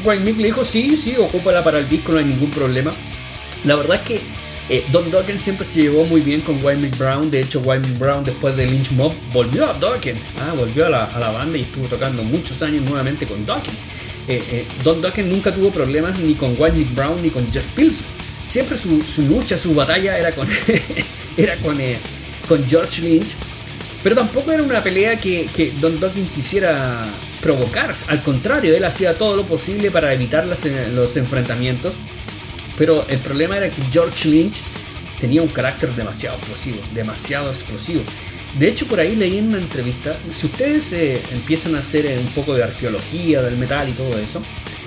[0.04, 2.92] Wild Mick le dijo: Sí, sí, ocúpala para el disco, no hay ningún problema.
[3.64, 4.20] La verdad es que
[4.92, 7.30] Don Dokken siempre se llevó muy bien con Wild Mick Brown.
[7.30, 10.88] De hecho, Wild Mick Brown después de Lynch Mob volvió a Dokken, ah, volvió a
[10.88, 13.74] la, a la banda y estuvo tocando muchos años nuevamente con Dokken.
[14.84, 18.06] Don Dokken nunca tuvo problemas ni con Wild Mick Brown ni con Jeff Pilson.
[18.46, 20.48] Siempre su, su lucha, su batalla era con,
[21.36, 21.98] era con, eh,
[22.48, 23.30] con George Lynch.
[24.02, 27.04] Pero tampoco era una pelea que, que Don Dokken quisiera
[27.42, 27.94] provocar.
[28.08, 31.94] Al contrario, él hacía todo lo posible para evitar las- los enfrentamientos.
[32.78, 34.56] Pero el problema era que George Lynch
[35.20, 38.02] tenía un carácter demasiado explosivo, demasiado explosivo.
[38.58, 42.18] De hecho, por ahí leí en una entrevista, si ustedes eh, empiezan a hacer eh,
[42.18, 44.42] un poco de arqueología del metal y todo eso,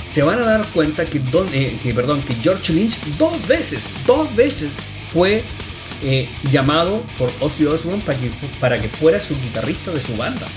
[0.09, 3.83] se van a dar cuenta que, Don, eh, que, perdón, que George Lynch dos veces,
[4.07, 4.69] dos veces
[5.13, 5.43] fue
[6.03, 8.29] eh, llamado por Ozzy Osbourne para que,
[8.59, 10.47] para que fuera su guitarrista de su banda.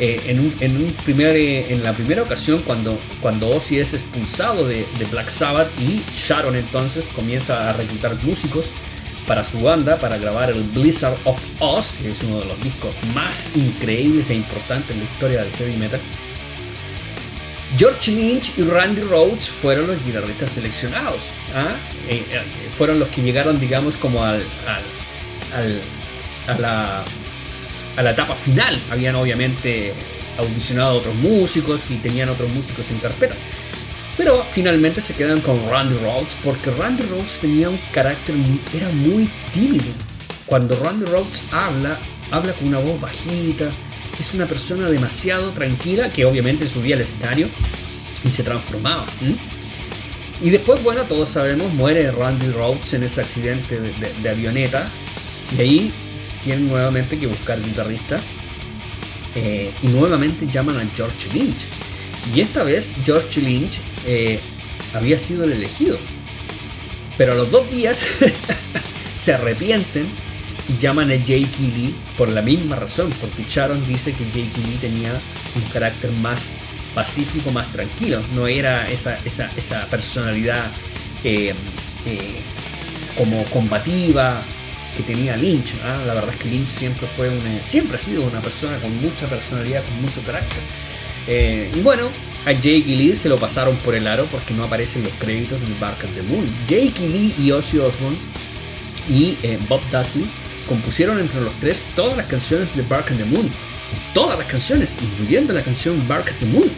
[0.00, 4.66] Eh, en, un, en, un eh, en la primera ocasión cuando, cuando Ozzy es expulsado
[4.66, 8.70] de, de Black Sabbath y Sharon entonces comienza a reclutar músicos
[9.26, 12.94] para su banda para grabar el Blizzard of Oz, que es uno de los discos
[13.14, 16.00] más increíbles e importantes en la historia del heavy metal.
[17.76, 21.22] George Lynch y Randy Rhodes fueron los guitarristas seleccionados.
[21.54, 21.70] ¿ah?
[22.08, 22.42] Eh, eh,
[22.76, 24.42] fueron los que llegaron, digamos, como al,
[26.46, 27.04] a, la,
[27.96, 28.78] a la etapa final.
[28.90, 29.94] Habían obviamente
[30.38, 33.34] audicionado a otros músicos y tenían otros músicos en carpeta.
[34.16, 38.34] Pero finalmente se quedan con Randy Rhodes porque Randy Rhodes tenía un carácter,
[38.74, 39.86] era muy tímido.
[40.44, 41.98] Cuando Randy Rhodes habla,
[42.30, 43.70] habla con una voz bajita,
[44.22, 47.48] es una persona demasiado tranquila que obviamente subía al escenario
[48.24, 49.04] y se transformaba.
[50.40, 54.88] Y después, bueno, todos sabemos, muere Randy Rhodes en ese accidente de, avioneta
[55.56, 55.92] y ahí
[56.44, 58.20] tienen nuevamente que buscar guitarrista
[59.34, 61.66] eh, y nuevamente llaman a George Lynch.
[62.32, 64.38] Y esta vez George Lynch eh,
[64.94, 65.98] había sido el elegido.
[67.18, 68.04] Pero a los dos días
[69.18, 70.06] se arrepienten
[70.80, 75.12] llaman a Jake Lee por la misma razón, porque Sharon dice que Jake Lee tenía
[75.54, 76.50] un carácter más
[76.94, 80.70] pacífico, más tranquilo, no era esa, esa, esa personalidad
[81.24, 81.54] eh,
[82.06, 82.40] eh,
[83.16, 84.42] como combativa
[84.96, 85.74] que tenía Lynch.
[85.84, 85.98] ¿ah?
[86.06, 89.26] La verdad es que Lynch siempre fue una, siempre ha sido una persona con mucha
[89.26, 90.58] personalidad, con mucho carácter.
[91.26, 92.10] Eh, y bueno,
[92.44, 95.78] a Jake Lee se lo pasaron por el aro porque no aparecen los créditos en
[95.80, 96.46] Bark of the Moon.
[96.68, 98.18] Jake Lee y Ozzy Osbourne
[99.08, 99.36] y
[99.68, 100.28] Bob Dudley
[100.68, 103.50] compusieron entre los tres todas las canciones de Bark of the Moon.
[104.14, 106.70] Todas las canciones, incluyendo la canción Bark of the Moon.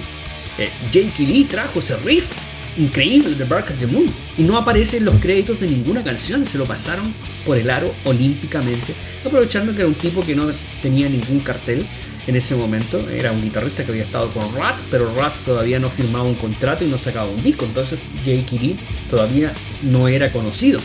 [0.59, 0.71] Eh,
[1.19, 2.31] Lee trajo ese riff
[2.77, 4.07] increíble de Bark of the Moon
[4.37, 7.13] y no aparece en los créditos de ninguna canción, se lo pasaron
[7.47, 10.47] por el aro olímpicamente, aprovechando que era un tipo que no
[10.83, 11.87] tenía ningún cartel
[12.27, 15.89] en ese momento, era un guitarrista que había estado con Rat, pero Rat todavía no
[15.89, 18.77] firmaba un contrato y no sacaba un disco, entonces Jake Lee
[19.11, 20.81] todavía no era conocido.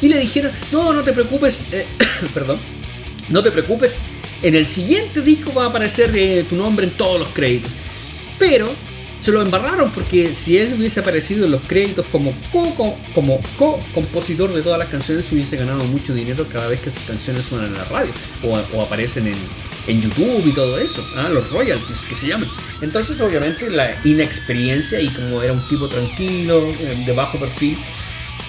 [0.00, 1.86] Y le dijeron, no, no te preocupes, eh,
[2.34, 2.60] perdón,
[3.28, 3.98] no te preocupes,
[4.42, 7.70] en el siguiente disco va a aparecer eh, tu nombre en todos los créditos.
[8.38, 8.68] Pero
[9.20, 13.40] se lo embarraron porque si él hubiese aparecido en los créditos como co- co- como
[13.58, 17.66] co-compositor de todas las canciones, hubiese ganado mucho dinero cada vez que sus canciones suenan
[17.68, 18.12] en la radio
[18.44, 19.34] o, o aparecen en,
[19.88, 21.28] en YouTube y todo eso, ¿ah?
[21.28, 22.48] los royalties que se llaman.
[22.80, 27.76] Entonces, obviamente, la inexperiencia y como era un tipo tranquilo, eh, de bajo perfil,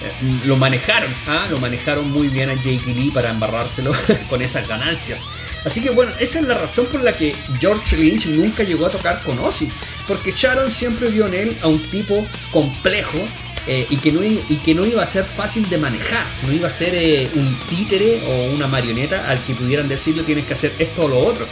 [0.02, 1.46] eh, lo manejaron, ¿ah?
[1.50, 3.92] lo manejaron muy bien a Jake Lee para embarrárselo
[4.28, 5.20] con esas ganancias.
[5.64, 8.90] Así que bueno, esa es la razón por la que George Lynch nunca llegó a
[8.90, 9.68] tocar con Ozzy,
[10.08, 13.18] porque Sharon siempre vio en él a un tipo complejo
[13.66, 16.68] eh, y, que no, y que no iba a ser fácil de manejar, no iba
[16.68, 20.74] a ser eh, un títere o una marioneta al que pudieran decirle tienes que hacer
[20.78, 21.46] esto o lo otro.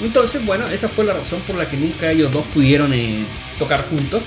[0.00, 2.94] Entonces, bueno, esa fue la razón por la que nunca ellos dos pudieron
[3.58, 4.22] tocar juntos.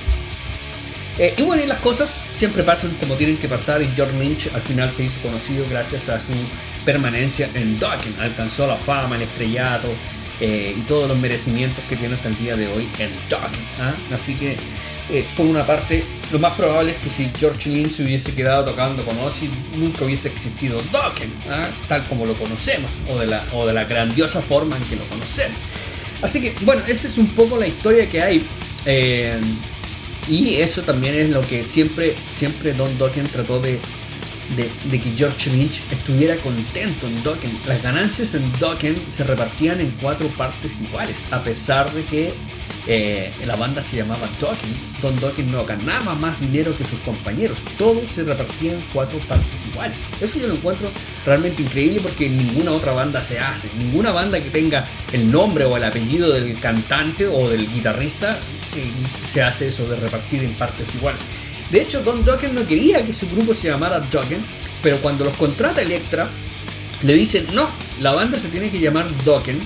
[1.19, 4.61] Eh, y bueno, las cosas siempre pasan como tienen que pasar y George Lynch al
[4.61, 6.33] final se hizo conocido gracias a su
[6.85, 8.15] permanencia en Dokken.
[8.19, 9.89] Alcanzó la fama, el estrellato
[10.39, 13.61] eh, y todos los merecimientos que tiene hasta el día de hoy en Dokken.
[13.79, 13.93] ¿ah?
[14.13, 14.57] Así que,
[15.11, 18.65] eh, por una parte, lo más probable es que si George Lynch se hubiese quedado
[18.65, 21.69] tocando con Ozzy, nunca hubiese existido Dokken, ¿ah?
[21.87, 25.03] tal como lo conocemos, o de, la, o de la grandiosa forma en que lo
[25.05, 25.59] conocemos.
[26.23, 28.47] Así que, bueno, esa es un poco la historia que hay.
[30.27, 33.79] Y eso también es lo que siempre, siempre Don Dokken trató de,
[34.55, 37.51] de, de que George Lynch estuviera contento en Dokken.
[37.67, 42.33] Las ganancias en Dokken se repartían en cuatro partes iguales, a pesar de que
[42.87, 44.73] eh, la banda se llamaba Dokken.
[45.01, 49.99] Don Dokken no ganaba más dinero que sus compañeros, todos se repartían cuatro partes iguales.
[50.21, 50.89] Eso yo lo encuentro
[51.25, 53.69] realmente increíble porque ninguna otra banda se hace.
[53.77, 58.37] Ninguna banda que tenga el nombre o el apellido del cantante o del guitarrista
[58.75, 58.85] eh,
[59.31, 61.21] se hace eso de repartir en partes iguales.
[61.71, 64.43] De hecho, Don Dokken no quería que su grupo se llamara Dokken,
[64.81, 66.27] pero cuando los contrata Electra,
[67.01, 67.67] le dicen, no,
[68.01, 69.59] la banda se tiene que llamar Dokken,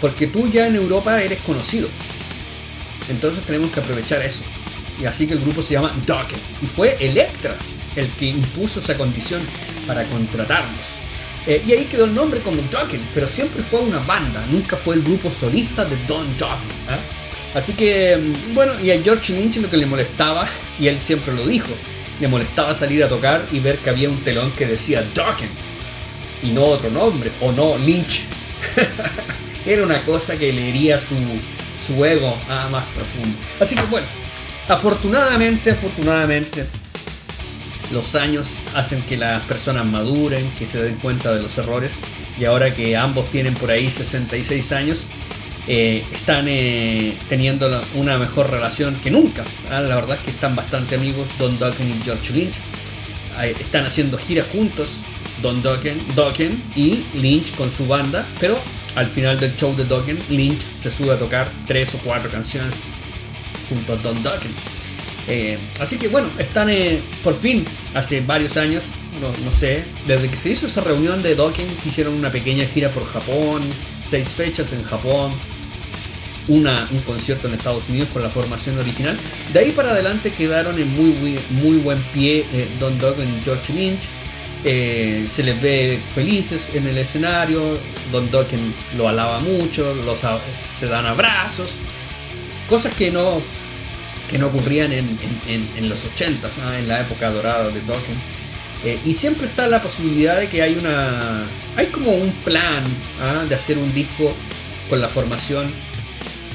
[0.00, 1.88] porque tú ya en Europa eres conocido.
[3.08, 4.42] Entonces tenemos que aprovechar eso.
[5.00, 6.38] Y así que el grupo se llama Dokken.
[6.62, 7.56] Y fue Electra
[7.96, 9.40] el que impuso esa condición
[9.86, 11.06] para contratarnos.
[11.46, 14.96] Eh, y ahí quedó el nombre como Dokken, pero siempre fue una banda, nunca fue
[14.96, 16.70] el grupo solista de Don Dokken.
[16.88, 16.98] ¿ah?
[17.54, 20.48] Así que, mm, bueno, y a George Lynch lo que le molestaba,
[20.80, 21.68] y él siempre lo dijo,
[22.20, 25.48] le molestaba salir a tocar y ver que había un telón que decía Dokken
[26.42, 28.22] y no otro nombre, o no Lynch.
[29.66, 31.14] Era una cosa que le hería su,
[31.86, 33.36] su ego ah, más profundo.
[33.60, 34.06] Así que bueno,
[34.68, 36.66] Afortunadamente, afortunadamente,
[37.92, 41.92] los años hacen que las personas maduren, que se den cuenta de los errores
[42.38, 45.06] y ahora que ambos tienen por ahí 66 años,
[45.68, 49.44] eh, están eh, teniendo una mejor relación que nunca.
[49.70, 52.56] Ah, La verdad es que están bastante amigos Don Dokken y George Lynch.
[53.60, 55.00] Están haciendo giras juntos,
[55.42, 58.58] Don Dokken, Dokken y Lynch con su banda, pero
[58.96, 62.74] al final del show de Dokken, Lynch se sube a tocar tres o cuatro canciones
[63.68, 64.50] junto a Don Dokken.
[65.28, 68.84] Eh, así que bueno, están eh, por fin, hace varios años,
[69.20, 72.90] no, no sé, desde que se hizo esa reunión de Dokken, hicieron una pequeña gira
[72.90, 73.62] por Japón,
[74.08, 75.32] seis fechas en Japón,
[76.48, 79.16] una, un concierto en Estados Unidos con la formación original.
[79.52, 83.40] De ahí para adelante quedaron en muy, muy, muy buen pie eh, Don Dokken y
[83.42, 84.00] George Lynch.
[84.68, 87.74] Eh, se les ve felices en el escenario.
[88.10, 89.94] Don Dokken lo alaba mucho,
[90.80, 91.70] se dan abrazos.
[92.68, 93.40] Cosas que no,
[94.28, 95.06] que no ocurrían en,
[95.46, 96.76] en- los 80s, ¿ah?
[96.80, 98.16] en la época dorada de Dokken.
[98.84, 101.46] Eh, y siempre está la posibilidad de que hay una.
[101.76, 102.82] Hay como un plan
[103.22, 103.44] ¿ah?
[103.48, 104.34] de hacer un disco
[104.90, 105.70] con la formación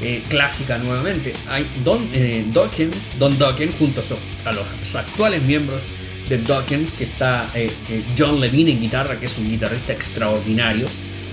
[0.01, 1.31] eh, clásica nuevamente.
[1.47, 4.01] Hay Don, eh, Dokken, Don Dokken junto
[4.45, 5.81] a, a los actuales miembros
[6.31, 7.69] de Dokken, que está eh,
[8.17, 10.87] John Levine en guitarra, que es un guitarrista extraordinario.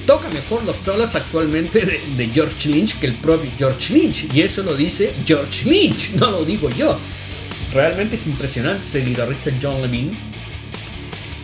[0.07, 4.27] Toca mejor los solos actualmente de, de George Lynch que el propio George Lynch.
[4.35, 6.99] Y eso lo dice George Lynch, no lo digo yo.
[7.73, 10.17] Realmente es impresionante ese guitarrista John Levine.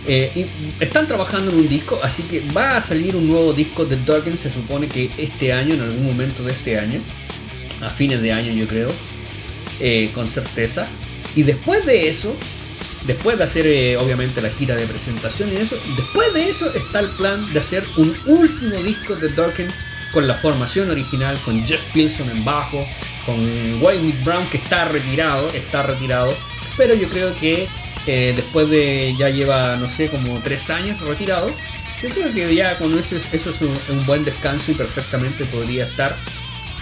[0.06, 3.86] Eh, y están trabajando en un disco, así que va a salir un nuevo disco
[3.86, 7.00] de Dokken, se supone que este año, en algún momento de este año,
[7.80, 8.88] a fines de año yo creo,
[9.80, 10.88] eh, con certeza.
[11.36, 12.36] Y después de eso,
[13.04, 17.00] después de hacer eh, obviamente la gira de presentación y eso, después de eso está
[17.00, 19.68] el plan de hacer un último disco de Dokken
[20.12, 22.86] con la formación original, con Jeff Pilson en bajo,
[23.26, 26.34] con Mick Brown que está retirado, está retirado,
[26.76, 27.66] pero yo creo que
[28.06, 31.50] eh, después de ya lleva, no sé, como tres años retirado,
[32.02, 35.84] yo creo que ya con eso, es- eso es un buen descanso y perfectamente podría
[35.84, 36.14] estar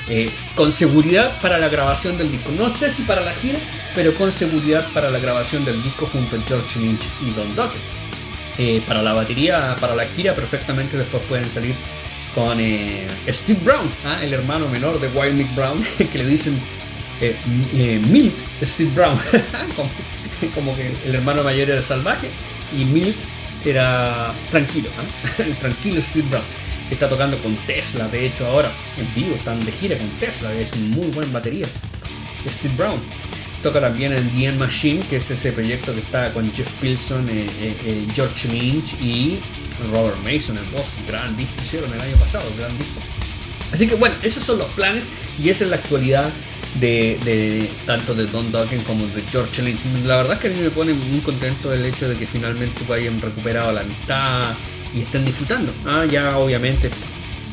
[0.08, 2.50] eh, con seguridad para la grabación del disco.
[2.56, 3.58] No sé si para la gira,
[3.94, 7.80] pero con seguridad para la grabación del disco junto a George Lynch y Don Dokken.
[8.58, 11.74] Eh, para la batería, para la gira, perfectamente después pueden salir
[12.34, 14.18] con eh, Steve Brown, ¿ah?
[14.22, 15.82] el hermano menor de Wild Mick Brown,
[16.12, 16.58] que le dicen
[18.10, 19.18] Milt Steve Brown,
[20.54, 22.28] como, que el hermano mayor era salvaje
[22.76, 23.16] y Milt
[23.64, 24.88] era tranquilo,
[25.38, 26.44] el tranquilo Steve Brown,
[26.92, 30.74] está tocando con Tesla, de hecho ahora en vivo, están de gira con Tesla, es
[30.76, 31.66] muy buen batería.
[32.48, 33.00] Steve Brown.
[33.62, 37.28] Toca también en The End Machine, que es ese proyecto que está con Jeff Pilson,
[37.28, 39.38] eh, eh, eh, George Lynch y
[39.92, 43.00] Robert Mason, el voz, gran disco hicieron el año pasado, gran disco.
[43.72, 45.08] Así que bueno, esos son los planes
[45.40, 46.28] y esa es la actualidad
[46.80, 49.78] de, de- tanto de Don Dokken como de George Lynch.
[50.06, 52.82] La verdad es que a mí me pone muy contento el hecho de que finalmente
[52.92, 54.54] hayan recuperado la amistad
[54.94, 55.72] y estén disfrutando.
[55.86, 56.90] Ah, ya obviamente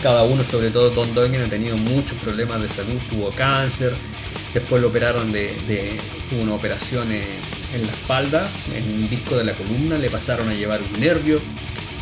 [0.01, 3.93] cada uno, sobre todo Don Dokken, ha tenido muchos problemas de salud, tuvo cáncer,
[4.53, 5.99] después lo operaron de, de
[6.41, 10.79] una operación en la espalda, en un disco de la columna, le pasaron a llevar
[10.81, 11.39] un nervio,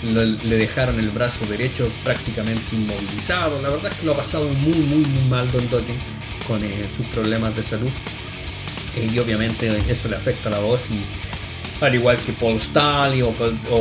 [0.04, 3.62] le dejaron el brazo derecho prácticamente inmovilizado.
[3.62, 5.98] La verdad es que lo ha pasado muy, muy, muy mal Don Dokken
[6.48, 7.90] con eh, sus problemas de salud.
[8.96, 10.82] Eh, y obviamente eso le afecta a la voz
[11.82, 13.34] al igual que Paul Stanley o,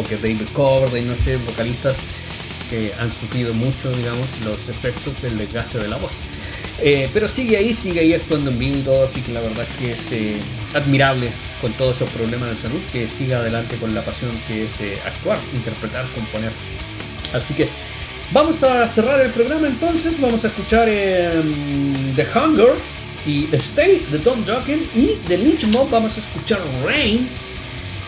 [0.04, 1.96] que David Coverdale, no sé, vocalistas
[2.68, 6.14] que han sufrido mucho, digamos, los efectos del desgaste de la voz.
[6.82, 9.92] Eh, pero sigue ahí, sigue ahí actuando en vivo así que la verdad es que
[9.92, 10.36] es eh,
[10.74, 11.30] admirable
[11.62, 14.98] con todos esos problemas de salud que siga adelante con la pasión que es eh,
[15.06, 16.52] actuar, interpretar, componer.
[17.32, 17.68] Así que
[18.32, 21.30] vamos a cerrar el programa entonces, vamos a escuchar eh,
[22.14, 22.74] The Hunger
[23.26, 27.28] y Stay de Don Jocken y de Lynch Mob vamos a escuchar Rain,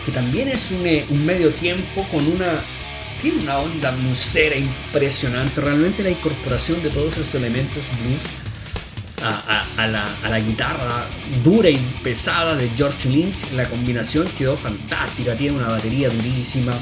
[0.09, 2.47] que también es un, eh, un medio tiempo con una
[3.21, 5.59] tiene una onda bluesera impresionante.
[5.61, 8.21] Realmente la incorporación de todos esos elementos blues
[9.21, 11.05] a, a- la, a la guitarra
[11.43, 15.35] dura y pesada de George Lynch, la combinación quedó fantástica.
[15.35, 16.73] Tiene una batería durísima.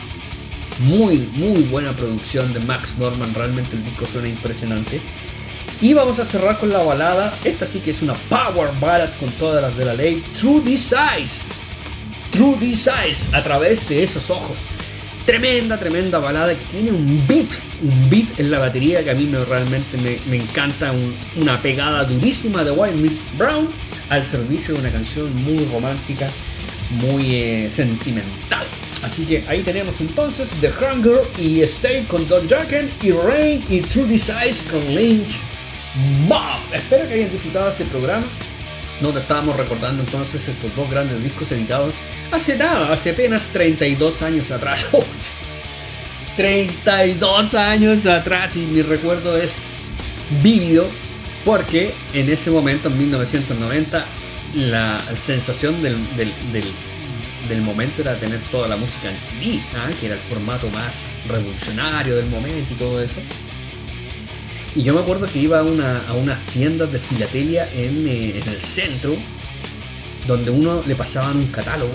[0.79, 3.33] Muy, muy buena producción de Max Norman.
[3.33, 5.01] Realmente el disco suena impresionante.
[5.81, 7.35] Y vamos a cerrar con la balada.
[7.43, 10.23] Esta sí que es una power ballad con todas las de la ley.
[10.39, 11.45] True Eyes.
[12.37, 12.55] True
[12.87, 13.33] Eyes.
[13.33, 14.59] A través de esos ojos.
[15.25, 17.49] Tremenda, tremenda balada que tiene un beat.
[17.81, 20.91] Un beat en la batería que a mí me, realmente me, encanta.
[20.91, 23.67] un- una pegada durísima de Wild Mick Brown
[24.09, 26.29] al servicio de una canción muy romántica.
[27.01, 28.65] Muy eh, sentimental.
[29.03, 33.81] Así que ahí tenemos entonces The Hunger y Stay con Don Jacken y Rain y
[33.81, 35.37] True Eyes con Lynch
[36.27, 36.59] Mob.
[36.71, 38.25] Espero que hayan disfrutado este programa.
[39.01, 41.93] Te estábamos recordando entonces estos dos grandes discos editados
[42.31, 44.87] hace nada, hace apenas 32 años atrás.
[46.35, 49.63] 32 años atrás y mi recuerdo es
[50.43, 50.87] vívido
[51.45, 54.05] porque en ese momento, en 1990,
[54.55, 59.89] la sensación del, del- del- momento era tener toda la música en CD, ¿ah?
[59.99, 60.95] que era el formato más
[61.27, 63.21] revolucionario del momento y todo eso.
[64.75, 68.49] Y yo me acuerdo que iba a, una- unas tiendas de filatelia en, eh, en
[68.49, 69.15] el centro,
[70.27, 71.93] donde uno le pasaban un catálogo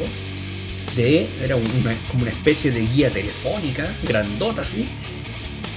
[0.96, 1.28] de.
[1.42, 4.84] era una, como una especie de guía telefónica, grandota así,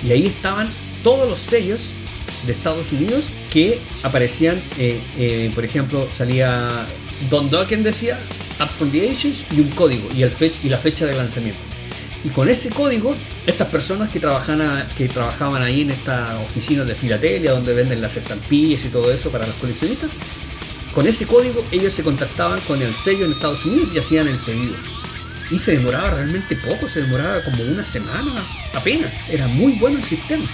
[0.05, 0.67] y ahí estaban
[1.03, 1.81] todos los sellos
[2.45, 6.85] de Estados Unidos que aparecían, eh, eh, por ejemplo, salía
[7.29, 8.19] Don Dokken decía
[8.59, 10.31] Up from the Ages y un código y, el
[10.63, 11.59] y la fecha de lanzamiento.
[12.23, 16.83] Y con ese código, estas personas que trabajaban, a- que trabajaban ahí en esta oficina
[16.83, 20.09] de filatelia donde venden las estampillas y todo eso para los coleccionistas,
[20.95, 24.37] con ese código ellos se contactaban con el sello en Estados Unidos y hacían el
[24.37, 24.75] pedido.
[25.51, 28.41] Y se demoraba realmente poco, se demoraba como una semana
[28.73, 29.19] apenas.
[29.29, 30.45] Era muy bueno el sistema.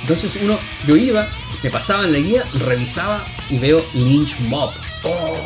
[0.00, 1.28] Entonces uno, yo iba,
[1.62, 4.72] me pasaba en la guía, revisaba y veo Lynch Mob.
[5.02, 5.36] Oh,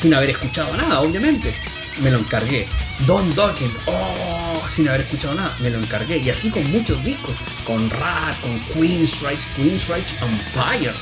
[0.00, 1.52] sin haber escuchado nada, obviamente.
[2.00, 2.68] Me lo encargué.
[3.06, 6.18] Don Dokken, oh, sin haber escuchado nada, me lo encargué.
[6.18, 10.92] Y así con muchos discos, con Rat, con Queensryche, Queensryche Empire,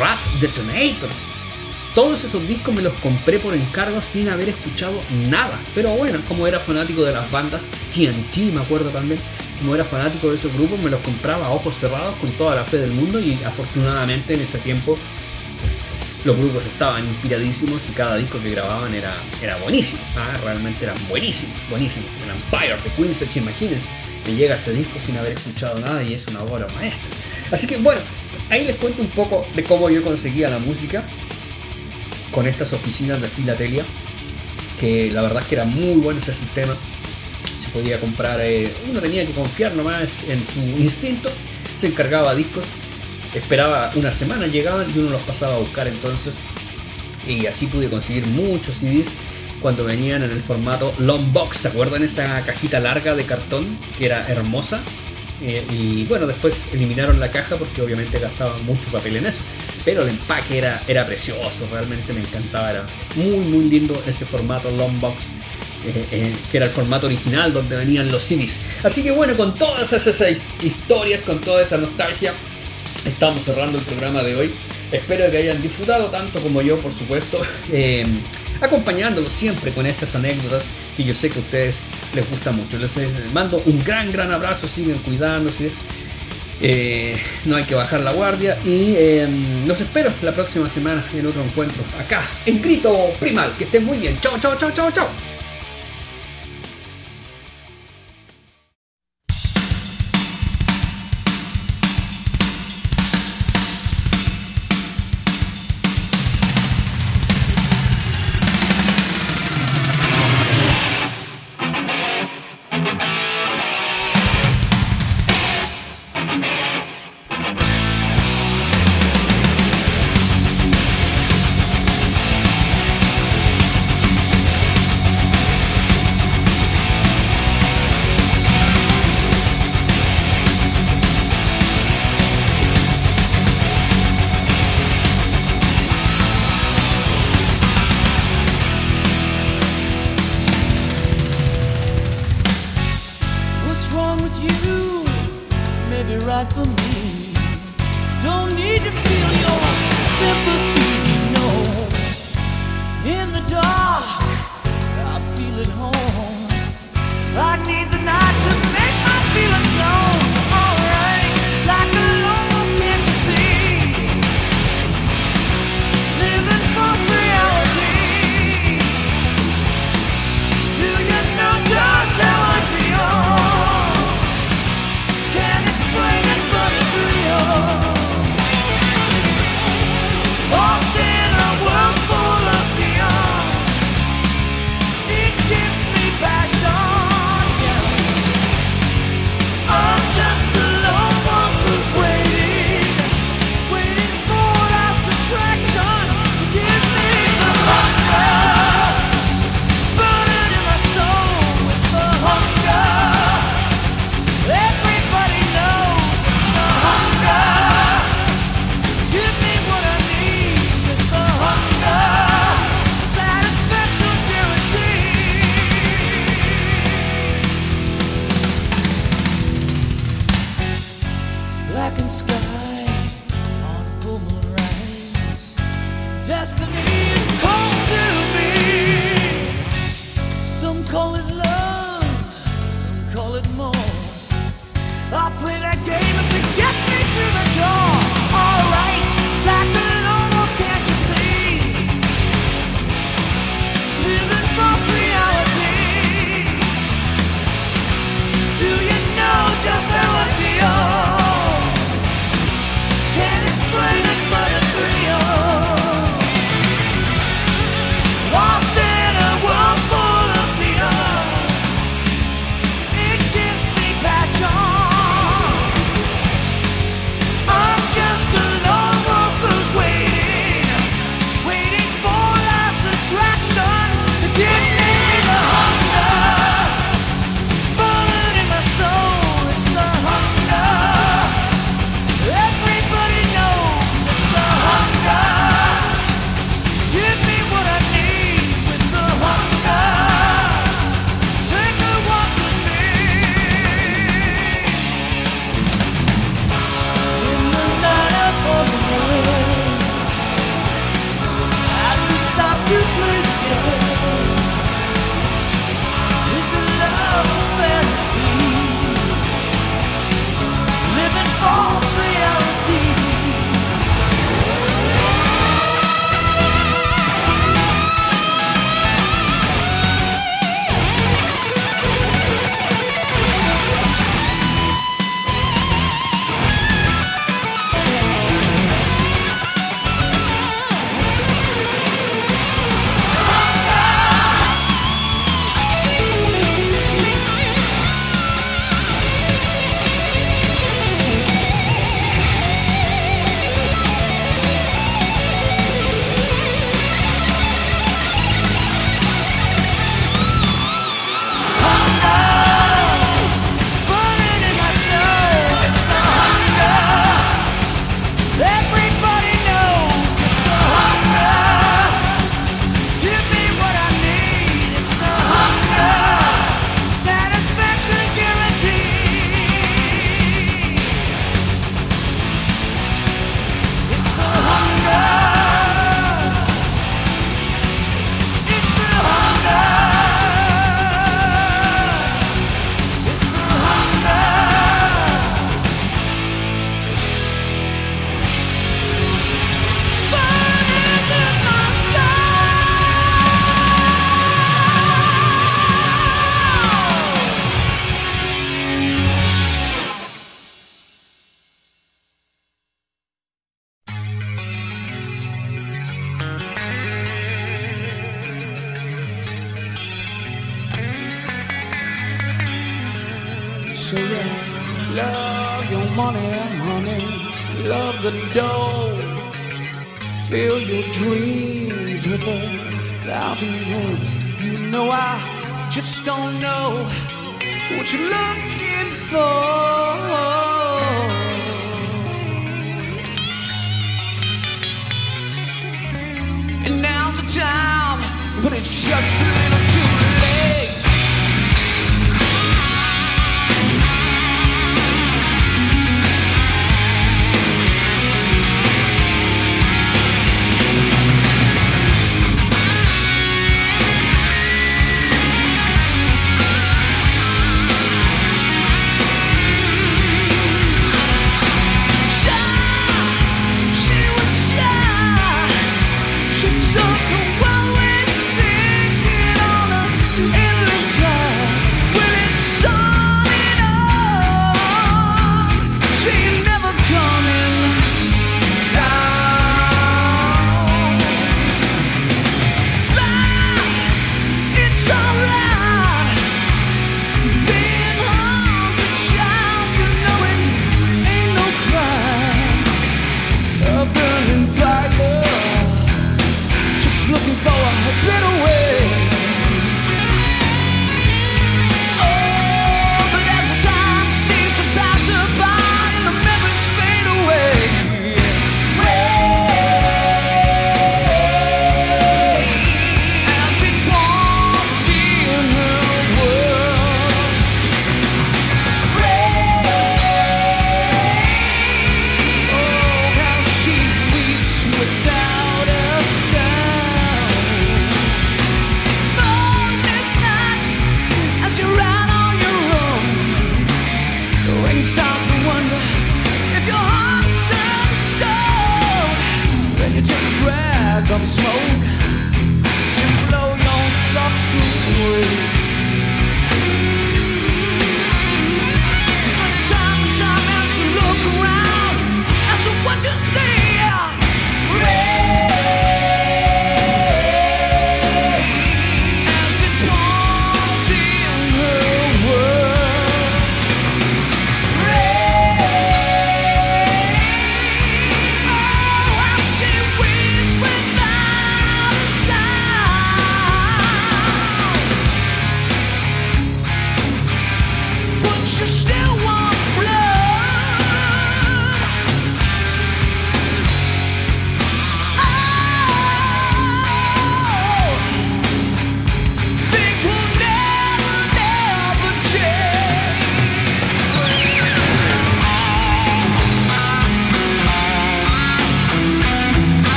[0.00, 1.10] Rat Detonator.
[1.96, 5.58] Todos esos discos me los compré por encargo sin haber escuchado nada.
[5.74, 9.18] Pero bueno, como era fanático de las bandas, TNT me acuerdo también,
[9.58, 12.66] como era fanático de esos grupos, me los compraba a ojos cerrados con toda la
[12.66, 14.98] fe del mundo y afortunadamente en ese tiempo
[16.26, 20.02] los grupos estaban inspiradísimos y cada disco que grababan era, era buenísimo.
[20.18, 22.10] ah, Realmente eran buenísimos, buenísimos.
[22.22, 23.88] El Empire de Queensrÿche, imagínense,
[24.26, 27.08] me llega ese disco sin haber escuchado nada y es una obra maestra.
[27.50, 28.02] Así que bueno,
[28.50, 31.02] ahí les cuento un poco de cómo yo conseguía la música
[32.36, 33.82] con estas oficinas de filatelia,
[34.78, 36.74] que la verdad es que era muy bueno ese sistema.
[37.62, 41.30] Se podía comprar, eh, uno tenía que confiar nomás en su instinto,
[41.80, 42.66] se encargaba discos,
[43.34, 46.34] esperaba una semana, llegaban y uno los pasaba a buscar entonces.
[47.26, 49.06] Y así pude conseguir muchos CDs
[49.62, 51.56] cuando venían en el formato long box.
[51.56, 54.82] ¿Se acuerdan esa cajita larga de cartón que era hermosa?
[55.42, 59.40] Eh, y bueno, después eliminaron la caja porque obviamente gastaban mucho papel en eso.
[59.84, 62.70] Pero el empaque era, era precioso, realmente me encantaba.
[62.70, 65.24] Era muy, muy lindo ese formato long box.
[65.84, 68.58] eh, eh, que era el formato original donde venían los CDs.
[68.82, 70.20] Así que bueno, con todas esas
[70.62, 72.32] historias, con toda esa nostalgia,
[73.04, 74.50] estamos cerrando el programa de hoy.
[74.90, 77.40] Espero que hayan disfrutado tanto como yo, por supuesto,
[77.72, 78.04] eh,
[78.60, 80.64] acompañándolos siempre con estas anécdotas
[80.96, 81.80] que yo sé que a ustedes
[82.14, 82.78] les gusta mucho.
[82.78, 82.92] Les,
[83.32, 85.70] mando un gran, gran abrazo, siguen cuidándose.
[86.60, 89.28] Eh, no hay que bajar la guardia y eh,
[89.66, 93.54] los espero la próxima semana en otro encuentro acá en Grito Primal.
[93.58, 94.18] Que estén muy bien.
[94.18, 95.35] Chao, chao, chao, chao, chao.